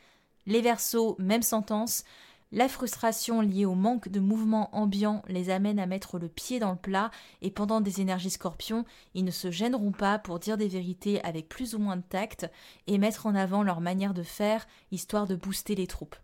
Les 0.44 0.60
versos, 0.60 1.16
même 1.18 1.40
sentence. 1.40 2.04
La 2.52 2.68
frustration 2.68 3.40
liée 3.40 3.64
au 3.64 3.74
manque 3.74 4.10
de 4.10 4.20
mouvement 4.20 4.68
ambiant 4.76 5.22
les 5.26 5.48
amène 5.48 5.78
à 5.78 5.86
mettre 5.86 6.18
le 6.18 6.28
pied 6.28 6.58
dans 6.58 6.72
le 6.72 6.76
plat 6.76 7.10
et 7.40 7.50
pendant 7.50 7.80
des 7.80 8.02
énergies 8.02 8.28
scorpions, 8.28 8.84
ils 9.14 9.24
ne 9.24 9.30
se 9.30 9.50
gêneront 9.50 9.92
pas 9.92 10.18
pour 10.18 10.38
dire 10.38 10.58
des 10.58 10.68
vérités 10.68 11.24
avec 11.24 11.48
plus 11.48 11.74
ou 11.74 11.78
moins 11.78 11.96
de 11.96 12.02
tact 12.02 12.46
et 12.86 12.98
mettre 12.98 13.24
en 13.24 13.34
avant 13.34 13.62
leur 13.62 13.80
manière 13.80 14.12
de 14.12 14.22
faire 14.22 14.66
histoire 14.90 15.26
de 15.26 15.36
booster 15.36 15.76
les 15.76 15.86
troupes. 15.86 16.16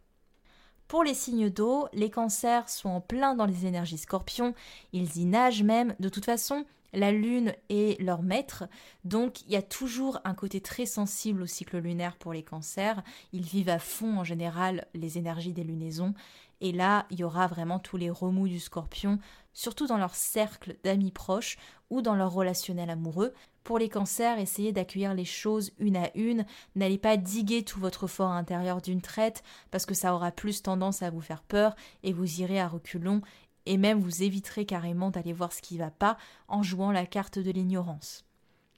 Pour 0.88 1.05
les 1.05 1.12
signes 1.12 1.51
d'eau, 1.51 1.87
les 1.92 2.09
cancers 2.09 2.70
sont 2.70 2.88
en 2.88 3.03
plein 3.03 3.35
dans 3.35 3.44
les 3.44 3.66
énergies 3.66 3.98
scorpions, 3.98 4.55
ils 4.94 5.18
y 5.18 5.27
nagent 5.27 5.62
même, 5.62 5.94
de 6.01 6.09
toute 6.09 6.24
façon, 6.24 6.64
la 6.94 7.12
lune 7.12 7.53
est 7.68 8.01
leur 8.01 8.22
maître, 8.22 8.64
donc 9.05 9.42
il 9.42 9.53
y 9.53 9.57
a 9.57 9.62
toujours 9.62 10.18
un 10.24 10.33
côté 10.33 10.62
très 10.62 10.87
sensible 10.87 11.42
au 11.42 11.46
cycle 11.46 11.77
lunaire 11.77 12.16
pour 12.16 12.33
les 12.33 12.42
cancers, 12.42 13.03
ils 13.35 13.44
vivent 13.44 13.68
à 13.68 13.79
fond 13.79 14.16
en 14.16 14.24
général 14.24 14.87
les 14.94 15.18
énergies 15.18 15.53
des 15.53 15.62
lunaisons, 15.62 16.14
et 16.62 16.72
là 16.72 17.05
il 17.11 17.20
y 17.20 17.24
aura 17.24 17.48
vraiment 17.48 17.79
tous 17.79 17.98
les 17.98 18.09
remous 18.09 18.48
du 18.48 18.59
scorpion, 18.59 19.18
surtout 19.53 19.87
dans 19.87 19.98
leur 19.98 20.14
cercle 20.14 20.79
d'amis 20.85 21.12
proches 21.12 21.59
ou 21.90 22.01
dans 22.01 22.14
leur 22.14 22.33
relationnel 22.33 22.88
amoureux, 22.88 23.35
pour 23.68 23.78
les 23.78 23.90
cancers, 23.90 24.38
essayez 24.38 24.72
d'accueillir 24.72 25.12
les 25.12 25.26
choses 25.26 25.72
une 25.78 25.98
à 25.98 26.11
une. 26.14 26.46
N'allez 26.74 26.96
pas 26.96 27.18
diguer 27.18 27.64
tout 27.64 27.78
votre 27.78 28.07
fort 28.07 28.31
intérieur 28.31 28.81
d'une 28.81 29.02
traite, 29.02 29.42
parce 29.70 29.85
que 29.85 29.92
ça 29.92 30.14
aura 30.14 30.31
plus 30.31 30.62
tendance 30.62 31.02
à 31.02 31.11
vous 31.11 31.20
faire 31.20 31.42
peur 31.42 31.76
et 32.02 32.14
vous 32.14 32.40
irez 32.40 32.59
à 32.59 32.66
reculons 32.66 33.20
et 33.66 33.76
même 33.76 34.00
vous 34.00 34.22
éviterez 34.22 34.64
carrément 34.64 35.11
d'aller 35.11 35.35
voir 35.35 35.52
ce 35.52 35.61
qui 35.61 35.76
va 35.76 35.90
pas 35.90 36.16
en 36.48 36.62
jouant 36.62 36.92
la 36.92 37.04
carte 37.04 37.38
de 37.38 37.50
l'ignorance. 37.50 38.24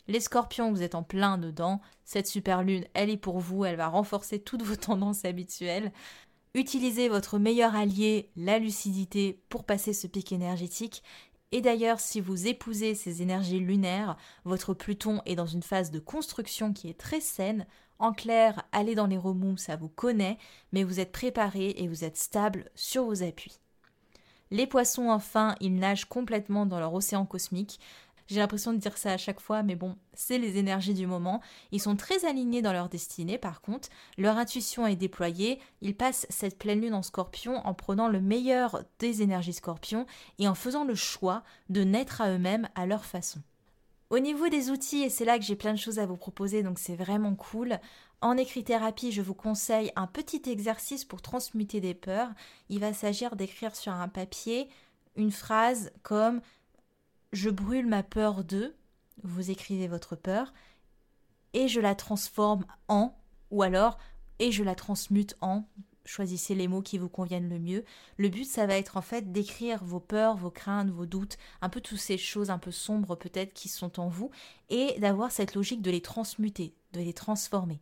Les 0.09 0.19
scorpions, 0.19 0.73
vous 0.73 0.83
êtes 0.83 0.97
en 0.97 1.05
plein 1.05 1.39
dedans. 1.39 1.81
Cette 2.05 2.27
super 2.27 2.65
lune, 2.65 2.85
elle 2.93 3.11
est 3.11 3.17
pour 3.17 3.39
vous, 3.39 3.65
elle 3.65 3.77
va 3.77 3.87
renforcer 3.87 4.41
toutes 4.41 4.65
vos 4.65 4.75
tendances 4.89 5.25
habituelles. 5.25 5.93
Utilisez 6.55 7.09
votre 7.09 7.39
meilleur 7.39 7.77
allié, 7.77 8.29
la 8.35 8.59
lucidité, 8.59 9.41
pour 9.51 9.63
passer 9.63 9.93
ce 9.93 10.09
pic 10.09 10.33
énergétique 10.33 11.05
et 11.53 11.61
d'ailleurs, 11.61 11.99
si 12.01 12.21
vous 12.21 12.47
épousez 12.47 12.95
ces 12.95 13.23
énergies 13.23 13.59
lunaires, 13.59 14.17
votre 14.45 14.73
Pluton 14.73 15.21
est 15.27 15.35
dans 15.35 15.47
une 15.47 15.63
phase 15.63 15.91
de 15.91 15.99
construction 15.99 16.73
qui 16.73 16.89
est 16.89 16.99
très 16.99 17.21
saine. 17.21 17.67
En 17.99 18.13
clair, 18.13 18.63
allez 18.73 18.95
dans 18.95 19.09
les 19.09 19.19
remous, 19.19 19.57
ça 19.57 19.77
vous 19.77 19.89
connaît, 19.89 20.39
mais 20.73 20.85
vous 20.85 21.01
êtes 21.01 21.13
préparé 21.13 21.75
et 21.77 21.89
vous 21.89 22.05
êtes 22.05 22.17
stable 22.17 22.71
sur 22.75 23.05
vos 23.05 23.23
appuis. 23.23 23.59
Les 24.53 24.67
poissons, 24.67 25.11
enfin, 25.11 25.55
ils 25.61 25.75
nagent 25.75 26.07
complètement 26.07 26.67
dans 26.67 26.81
leur 26.81 26.95
océan 26.95 27.25
cosmique. 27.25 27.79
J'ai 28.31 28.39
l'impression 28.39 28.73
de 28.73 28.79
dire 28.79 28.97
ça 28.97 29.11
à 29.11 29.17
chaque 29.17 29.41
fois, 29.41 29.65
mais 29.65 29.75
bon, 29.75 29.97
c'est 30.15 30.39
les 30.39 30.57
énergies 30.57 30.95
du 30.95 31.09
moment. 31.09 31.41
Ils 31.73 31.81
sont 31.81 31.97
très 31.97 32.25
alignés 32.25 32.63
dans 32.63 32.73
leur 32.73 32.89
destinée, 32.89 33.39
par 33.39 33.61
contre. 33.61 33.89
Leur 34.19 34.39
intuition 34.39 34.87
est 34.87 34.95
déployée. 34.95 35.59
Ils 35.81 35.97
passent 35.97 36.27
cette 36.31 36.57
pleine 36.57 36.81
lune 36.81 36.95
en 36.95 37.03
scorpion 37.03 37.57
en 37.67 37.75
prenant 37.75 38.07
le 38.07 38.21
meilleur 38.21 38.85
des 39.01 39.23
énergies 39.23 39.53
scorpions 39.53 40.07
et 40.39 40.47
en 40.47 40.55
faisant 40.55 40.85
le 40.85 40.95
choix 40.95 41.43
de 41.71 41.83
naître 41.83 42.21
à 42.21 42.31
eux-mêmes 42.31 42.69
à 42.77 42.87
leur 42.87 43.05
façon. 43.05 43.41
Au 44.11 44.21
niveau 44.21 44.49
des 44.49 44.71
outils, 44.71 45.03
et 45.03 45.11
c'est 45.11 45.25
là 45.25 45.37
que 45.37 45.45
j'ai 45.45 45.57
plein 45.57 45.73
de 45.73 45.79
choses 45.79 45.99
à 45.99 46.07
vous 46.07 46.17
proposer, 46.17 46.63
donc 46.63 46.79
c'est 46.79 46.95
vraiment 46.95 47.35
cool. 47.35 47.81
En 48.21 48.37
écrit-thérapie, 48.37 49.11
je 49.11 49.23
vous 49.23 49.35
conseille 49.35 49.91
un 49.97 50.07
petit 50.07 50.43
exercice 50.47 51.05
pour 51.05 51.21
transmuter 51.21 51.81
des 51.81 51.95
peurs. 51.95 52.31
Il 52.69 52.79
va 52.79 52.93
s'agir 52.93 53.35
d'écrire 53.35 53.75
sur 53.75 53.93
un 53.93 54.09
papier 54.09 54.69
une 55.17 55.33
phrase 55.33 55.91
comme 56.05 56.41
je 57.33 57.51
brûle 57.51 57.87
ma 57.87 58.03
peur 58.03 58.45
de, 58.45 58.75
vous 59.23 59.51
écrivez 59.51 59.89
votre 59.89 60.17
peur, 60.17 60.53
et 61.53 61.69
je 61.69 61.81
la 61.81 61.95
transforme 61.95 62.65
en, 62.89 63.17
ou 63.51 63.63
alors, 63.63 63.99
et 64.39 64.53
je 64.53 64.63
la 64.63 64.75
transmute 64.75 65.37
en, 65.41 65.69
choisissez 66.05 66.55
les 66.55 66.69
mots 66.69 66.83
qui 66.83 66.99
vous 66.99 67.09
conviennent 67.09 67.49
le 67.49 67.59
mieux. 67.59 67.85
Le 68.17 68.29
but, 68.29 68.45
ça 68.45 68.67
va 68.67 68.77
être 68.77 68.97
en 68.97 69.03
fait 69.03 69.33
d'écrire 69.33 69.85
vos 69.85 70.01
peurs, 70.01 70.37
vos 70.37 70.51
craintes, 70.51 70.91
vos 70.91 71.07
doutes, 71.07 71.39
un 71.61 71.69
peu 71.69 71.81
toutes 71.81 71.99
ces 71.99 72.19
choses 72.19 72.51
un 72.51 72.59
peu 72.59 72.71
sombres 72.71 73.17
peut-être 73.17 73.53
qui 73.53 73.69
sont 73.69 74.01
en 74.01 74.09
vous, 74.09 74.31
et 74.69 74.99
d'avoir 74.99 75.31
cette 75.31 75.55
logique 75.55 75.83
de 75.83 75.91
les 75.91 76.01
transmuter, 76.01 76.75
de 76.93 77.01
les 77.01 77.13
transformer. 77.13 77.81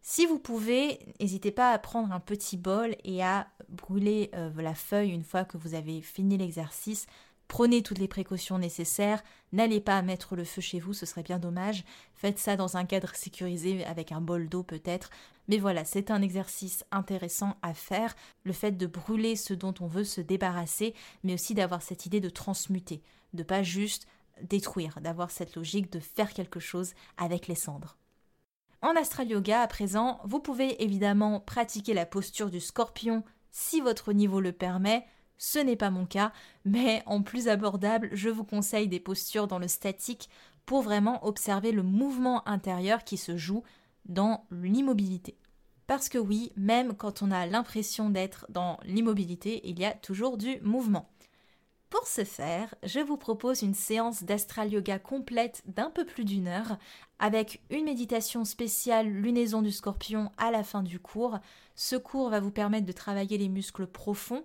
Si 0.00 0.26
vous 0.26 0.38
pouvez, 0.38 1.00
n'hésitez 1.20 1.50
pas 1.50 1.72
à 1.72 1.78
prendre 1.78 2.12
un 2.12 2.20
petit 2.20 2.56
bol 2.56 2.96
et 3.04 3.22
à 3.22 3.48
brûler 3.68 4.30
euh, 4.34 4.50
la 4.56 4.74
feuille 4.74 5.10
une 5.10 5.24
fois 5.24 5.44
que 5.44 5.58
vous 5.58 5.74
avez 5.74 6.00
fini 6.00 6.38
l'exercice 6.38 7.06
Prenez 7.48 7.82
toutes 7.82 7.98
les 7.98 8.08
précautions 8.08 8.58
nécessaires, 8.58 9.22
n'allez 9.52 9.80
pas 9.80 10.02
mettre 10.02 10.36
le 10.36 10.44
feu 10.44 10.60
chez 10.60 10.78
vous, 10.78 10.92
ce 10.92 11.06
serait 11.06 11.22
bien 11.22 11.38
dommage. 11.38 11.82
Faites 12.14 12.38
ça 12.38 12.56
dans 12.56 12.76
un 12.76 12.84
cadre 12.84 13.14
sécurisé 13.14 13.84
avec 13.86 14.12
un 14.12 14.20
bol 14.20 14.50
d'eau 14.50 14.62
peut-être. 14.62 15.08
Mais 15.48 15.56
voilà, 15.56 15.86
c'est 15.86 16.10
un 16.10 16.20
exercice 16.20 16.84
intéressant 16.92 17.56
à 17.62 17.72
faire, 17.72 18.14
le 18.44 18.52
fait 18.52 18.72
de 18.72 18.86
brûler 18.86 19.34
ce 19.34 19.54
dont 19.54 19.74
on 19.80 19.86
veut 19.86 20.04
se 20.04 20.20
débarrasser, 20.20 20.94
mais 21.24 21.34
aussi 21.34 21.54
d'avoir 21.54 21.80
cette 21.80 22.04
idée 22.04 22.20
de 22.20 22.28
transmuter, 22.28 23.02
de 23.32 23.42
pas 23.42 23.62
juste 23.62 24.06
détruire, 24.42 25.00
d'avoir 25.00 25.30
cette 25.30 25.56
logique 25.56 25.90
de 25.90 26.00
faire 26.00 26.34
quelque 26.34 26.60
chose 26.60 26.92
avec 27.16 27.48
les 27.48 27.54
cendres. 27.54 27.96
En 28.82 28.94
astral 28.94 29.28
yoga, 29.28 29.62
à 29.62 29.66
présent, 29.66 30.20
vous 30.24 30.38
pouvez 30.38 30.84
évidemment 30.84 31.40
pratiquer 31.40 31.94
la 31.94 32.06
posture 32.06 32.50
du 32.50 32.60
scorpion 32.60 33.24
si 33.50 33.80
votre 33.80 34.12
niveau 34.12 34.40
le 34.40 34.52
permet, 34.52 35.04
ce 35.38 35.58
n'est 35.58 35.76
pas 35.76 35.90
mon 35.90 36.04
cas, 36.04 36.32
mais 36.64 37.02
en 37.06 37.22
plus 37.22 37.48
abordable, 37.48 38.10
je 38.12 38.28
vous 38.28 38.44
conseille 38.44 38.88
des 38.88 39.00
postures 39.00 39.46
dans 39.46 39.58
le 39.58 39.68
statique 39.68 40.28
pour 40.66 40.82
vraiment 40.82 41.24
observer 41.26 41.72
le 41.72 41.82
mouvement 41.82 42.46
intérieur 42.46 43.04
qui 43.04 43.16
se 43.16 43.36
joue 43.36 43.62
dans 44.04 44.44
l'immobilité. 44.50 45.36
Parce 45.86 46.10
que 46.10 46.18
oui, 46.18 46.52
même 46.56 46.94
quand 46.94 47.22
on 47.22 47.30
a 47.30 47.46
l'impression 47.46 48.10
d'être 48.10 48.44
dans 48.50 48.78
l'immobilité, 48.84 49.62
il 49.64 49.78
y 49.78 49.86
a 49.86 49.92
toujours 49.92 50.36
du 50.36 50.60
mouvement. 50.60 51.08
Pour 51.88 52.06
ce 52.06 52.24
faire, 52.24 52.74
je 52.82 53.00
vous 53.00 53.16
propose 53.16 53.62
une 53.62 53.72
séance 53.72 54.22
d'astral 54.22 54.70
yoga 54.70 54.98
complète 54.98 55.62
d'un 55.64 55.88
peu 55.88 56.04
plus 56.04 56.26
d'une 56.26 56.48
heure, 56.48 56.76
avec 57.18 57.62
une 57.70 57.86
méditation 57.86 58.44
spéciale 58.44 59.08
lunaison 59.08 59.62
du 59.62 59.70
scorpion 59.70 60.30
à 60.36 60.50
la 60.50 60.62
fin 60.62 60.82
du 60.82 61.00
cours. 61.00 61.38
Ce 61.74 61.96
cours 61.96 62.28
va 62.28 62.40
vous 62.40 62.50
permettre 62.50 62.84
de 62.84 62.92
travailler 62.92 63.38
les 63.38 63.48
muscles 63.48 63.86
profonds, 63.86 64.44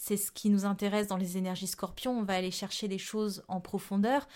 c'est 0.00 0.16
ce 0.16 0.32
qui 0.32 0.48
nous 0.48 0.64
intéresse 0.64 1.08
dans 1.08 1.18
les 1.18 1.36
énergies 1.36 1.66
scorpions. 1.66 2.18
On 2.18 2.22
va 2.22 2.34
aller 2.34 2.50
chercher 2.50 2.88
les 2.88 2.96
choses 2.96 3.44
en 3.48 3.60
profondeur. 3.60 4.26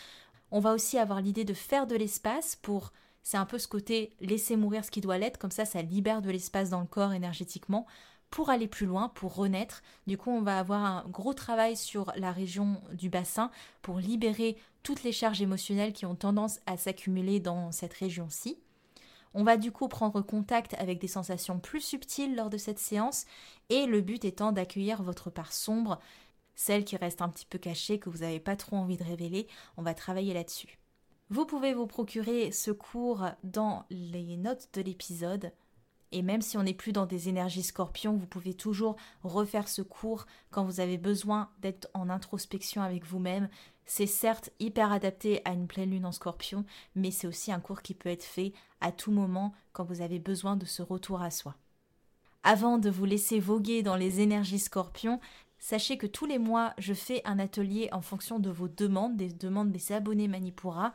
On 0.50 0.60
va 0.60 0.74
aussi 0.74 0.98
avoir 0.98 1.22
l'idée 1.22 1.46
de 1.46 1.54
faire 1.54 1.86
de 1.86 1.96
l'espace 1.96 2.54
pour. 2.54 2.92
C'est 3.22 3.38
un 3.38 3.46
peu 3.46 3.58
ce 3.58 3.66
côté 3.66 4.14
laisser 4.20 4.56
mourir 4.56 4.84
ce 4.84 4.90
qui 4.90 5.00
doit 5.00 5.16
l'être, 5.16 5.38
comme 5.38 5.50
ça, 5.50 5.64
ça 5.64 5.80
libère 5.80 6.20
de 6.20 6.30
l'espace 6.30 6.68
dans 6.68 6.80
le 6.80 6.86
corps 6.86 7.14
énergétiquement 7.14 7.86
pour 8.28 8.50
aller 8.50 8.68
plus 8.68 8.84
loin, 8.84 9.08
pour 9.08 9.36
renaître. 9.36 9.82
Du 10.06 10.18
coup, 10.18 10.30
on 10.30 10.42
va 10.42 10.58
avoir 10.58 10.84
un 10.84 11.08
gros 11.08 11.32
travail 11.32 11.78
sur 11.78 12.12
la 12.16 12.30
région 12.30 12.82
du 12.92 13.08
bassin 13.08 13.50
pour 13.80 13.96
libérer 13.96 14.58
toutes 14.82 15.02
les 15.02 15.12
charges 15.12 15.40
émotionnelles 15.40 15.94
qui 15.94 16.04
ont 16.04 16.14
tendance 16.14 16.60
à 16.66 16.76
s'accumuler 16.76 17.40
dans 17.40 17.72
cette 17.72 17.94
région-ci. 17.94 18.58
On 19.34 19.42
va 19.42 19.56
du 19.56 19.72
coup 19.72 19.88
prendre 19.88 20.20
contact 20.22 20.74
avec 20.74 21.00
des 21.00 21.08
sensations 21.08 21.58
plus 21.58 21.80
subtiles 21.80 22.36
lors 22.36 22.50
de 22.50 22.56
cette 22.56 22.78
séance 22.78 23.26
et 23.68 23.86
le 23.86 24.00
but 24.00 24.24
étant 24.24 24.52
d'accueillir 24.52 25.02
votre 25.02 25.28
part 25.28 25.52
sombre, 25.52 25.98
celle 26.54 26.84
qui 26.84 26.96
reste 26.96 27.20
un 27.20 27.28
petit 27.28 27.46
peu 27.46 27.58
cachée, 27.58 27.98
que 27.98 28.08
vous 28.08 28.18
n'avez 28.18 28.38
pas 28.38 28.54
trop 28.54 28.76
envie 28.76 28.96
de 28.96 29.04
révéler. 29.04 29.48
On 29.76 29.82
va 29.82 29.92
travailler 29.92 30.34
là-dessus. 30.34 30.78
Vous 31.30 31.46
pouvez 31.46 31.74
vous 31.74 31.86
procurer 31.88 32.52
ce 32.52 32.70
cours 32.70 33.26
dans 33.42 33.86
les 33.90 34.36
notes 34.36 34.68
de 34.74 34.82
l'épisode. 34.82 35.52
Et 36.12 36.22
même 36.22 36.42
si 36.42 36.56
on 36.56 36.62
n'est 36.62 36.74
plus 36.74 36.92
dans 36.92 37.06
des 37.06 37.28
énergies 37.28 37.64
scorpions, 37.64 38.14
vous 38.14 38.26
pouvez 38.26 38.54
toujours 38.54 38.94
refaire 39.24 39.66
ce 39.66 39.82
cours 39.82 40.26
quand 40.52 40.64
vous 40.64 40.78
avez 40.78 40.96
besoin 40.96 41.50
d'être 41.58 41.88
en 41.92 42.08
introspection 42.08 42.82
avec 42.82 43.04
vous-même. 43.04 43.48
C'est 43.86 44.06
certes 44.06 44.50
hyper 44.60 44.92
adapté 44.92 45.42
à 45.44 45.52
une 45.52 45.66
pleine 45.66 45.90
lune 45.90 46.06
en 46.06 46.12
scorpion, 46.12 46.64
mais 46.94 47.10
c'est 47.10 47.26
aussi 47.26 47.52
un 47.52 47.60
cours 47.60 47.82
qui 47.82 47.94
peut 47.94 48.08
être 48.08 48.24
fait 48.24 48.52
à 48.80 48.92
tout 48.92 49.10
moment 49.10 49.52
quand 49.72 49.84
vous 49.84 50.00
avez 50.00 50.18
besoin 50.18 50.56
de 50.56 50.64
ce 50.64 50.82
retour 50.82 51.22
à 51.22 51.30
soi. 51.30 51.54
Avant 52.42 52.78
de 52.78 52.90
vous 52.90 53.04
laisser 53.04 53.40
voguer 53.40 53.82
dans 53.82 53.96
les 53.96 54.20
énergies 54.20 54.58
scorpions, 54.58 55.20
sachez 55.58 55.96
que 55.96 56.06
tous 56.06 56.26
les 56.26 56.38
mois, 56.38 56.74
je 56.78 56.92
fais 56.92 57.22
un 57.24 57.38
atelier 57.38 57.88
en 57.92 58.02
fonction 58.02 58.38
de 58.38 58.50
vos 58.50 58.68
demandes, 58.68 59.16
des 59.16 59.32
demandes 59.32 59.72
des 59.72 59.92
abonnés 59.92 60.28
Manipura. 60.28 60.92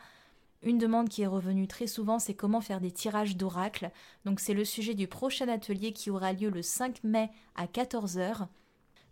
Une 0.62 0.78
demande 0.78 1.10
qui 1.10 1.22
est 1.22 1.28
revenue 1.28 1.68
très 1.68 1.88
souvent, 1.88 2.20
c'est 2.20 2.34
comment 2.34 2.62
faire 2.62 2.82
des 2.82 2.92
tirages 2.92 3.38
d'oracle. 3.38 3.92
Donc 4.26 4.40
c'est 4.40 4.54
le 4.54 4.66
sujet 4.66 4.94
du 4.94 5.08
prochain 5.08 5.48
atelier 5.48 5.94
qui 5.94 6.12
aura 6.12 6.34
lieu 6.34 6.50
le 6.50 6.62
5 6.62 7.04
mai 7.04 7.30
à 7.56 7.66
14h. 7.66 8.48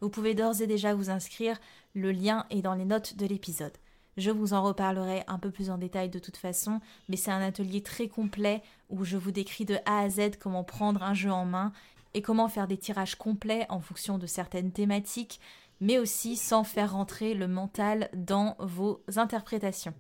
Vous 0.02 0.10
pouvez 0.10 0.34
d'ores 0.34 0.62
et 0.62 0.68
déjà 0.68 0.94
vous 0.94 1.10
inscrire, 1.10 1.60
le 1.94 2.12
lien 2.12 2.46
est 2.50 2.62
dans 2.62 2.76
les 2.76 2.86
notes 2.86 3.16
de 3.16 3.26
l'épisode. 3.26 3.74
Je 4.18 4.32
vous 4.32 4.54
en 4.54 4.64
reparlerai 4.64 5.24
un 5.28 5.38
peu 5.38 5.52
plus 5.52 5.70
en 5.70 5.78
détail 5.78 6.10
de 6.10 6.20
toute 6.20 6.38
façon, 6.38 6.80
mais 7.08 7.18
c'est 7.18 7.32
un 7.32 7.42
atelier 7.42 7.82
très 7.82 8.08
complet 8.08 8.64
où 8.90 9.06
je 9.06 9.16
vous 9.18 9.32
décris 9.32 9.66
de 9.66 9.78
A 9.86 10.00
à 10.00 10.10
Z 10.10 10.38
comment 10.40 10.64
prendre 10.64 11.04
un 11.04 11.14
jeu 11.14 11.32
en 11.32 11.46
main 11.46 11.72
et 12.14 12.22
comment 12.22 12.48
faire 12.48 12.68
des 12.68 12.78
tirages 12.78 13.16
complets 13.16 13.68
en 13.70 13.80
fonction 13.80 14.18
de 14.18 14.26
certaines 14.26 14.72
thématiques, 14.72 15.40
mais 15.82 16.00
aussi 16.00 16.36
sans 16.36 16.64
faire 16.64 16.94
rentrer 16.94 17.36
le 17.36 17.48
mental 17.48 18.10
dans 18.16 18.56
vos 18.60 19.04
interprétations. 19.18 19.94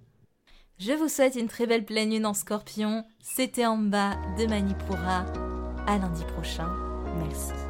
Je 0.80 0.94
vous 0.94 1.10
souhaite 1.10 1.36
une 1.36 1.48
très 1.48 1.66
belle 1.66 1.86
pleine 1.86 2.12
lune 2.12 2.26
en 2.26 2.34
scorpion. 2.34 3.04
C'était 3.20 3.66
en 3.66 3.78
bas 3.78 4.16
de 4.38 4.46
Manipura. 4.46 5.26
À 5.88 5.98
lundi 5.98 6.24
prochain. 6.36 6.72
Merci. 7.18 7.67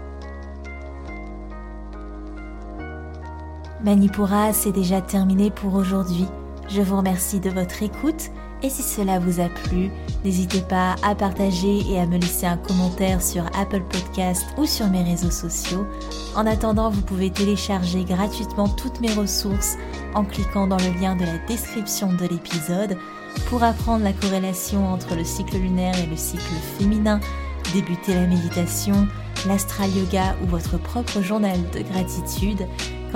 Manipura, 3.83 4.53
c'est 4.53 4.71
déjà 4.71 5.01
terminé 5.01 5.51
pour 5.51 5.75
aujourd'hui. 5.75 6.25
Je 6.67 6.81
vous 6.81 6.97
remercie 6.97 7.39
de 7.39 7.51
votre 7.51 7.83
écoute 7.83 8.31
et 8.63 8.71
si 8.71 8.81
cela 8.81 9.19
vous 9.19 9.39
a 9.39 9.49
plu, 9.49 9.91
n'hésitez 10.25 10.61
pas 10.61 10.95
à 11.03 11.13
partager 11.13 11.81
et 11.87 11.99
à 11.99 12.07
me 12.07 12.17
laisser 12.17 12.47
un 12.47 12.57
commentaire 12.57 13.21
sur 13.21 13.45
Apple 13.55 13.83
Podcast 13.83 14.43
ou 14.57 14.65
sur 14.65 14.87
mes 14.87 15.03
réseaux 15.03 15.29
sociaux. 15.29 15.85
En 16.35 16.47
attendant, 16.47 16.89
vous 16.89 17.01
pouvez 17.01 17.29
télécharger 17.29 18.03
gratuitement 18.03 18.67
toutes 18.67 18.99
mes 18.99 19.13
ressources 19.13 19.77
en 20.15 20.25
cliquant 20.25 20.65
dans 20.65 20.77
le 20.77 20.99
lien 20.99 21.15
de 21.15 21.25
la 21.25 21.37
description 21.47 22.11
de 22.13 22.25
l'épisode 22.25 22.97
pour 23.47 23.61
apprendre 23.61 24.03
la 24.03 24.13
corrélation 24.13 24.91
entre 24.91 25.15
le 25.15 25.23
cycle 25.23 25.57
lunaire 25.57 25.97
et 25.99 26.07
le 26.07 26.17
cycle 26.17 26.41
féminin, 26.79 27.19
débuter 27.73 28.15
la 28.15 28.25
méditation, 28.25 29.07
l'astral 29.47 29.95
yoga 29.95 30.35
ou 30.43 30.47
votre 30.47 30.79
propre 30.79 31.21
journal 31.21 31.59
de 31.69 31.81
gratitude. 31.81 32.67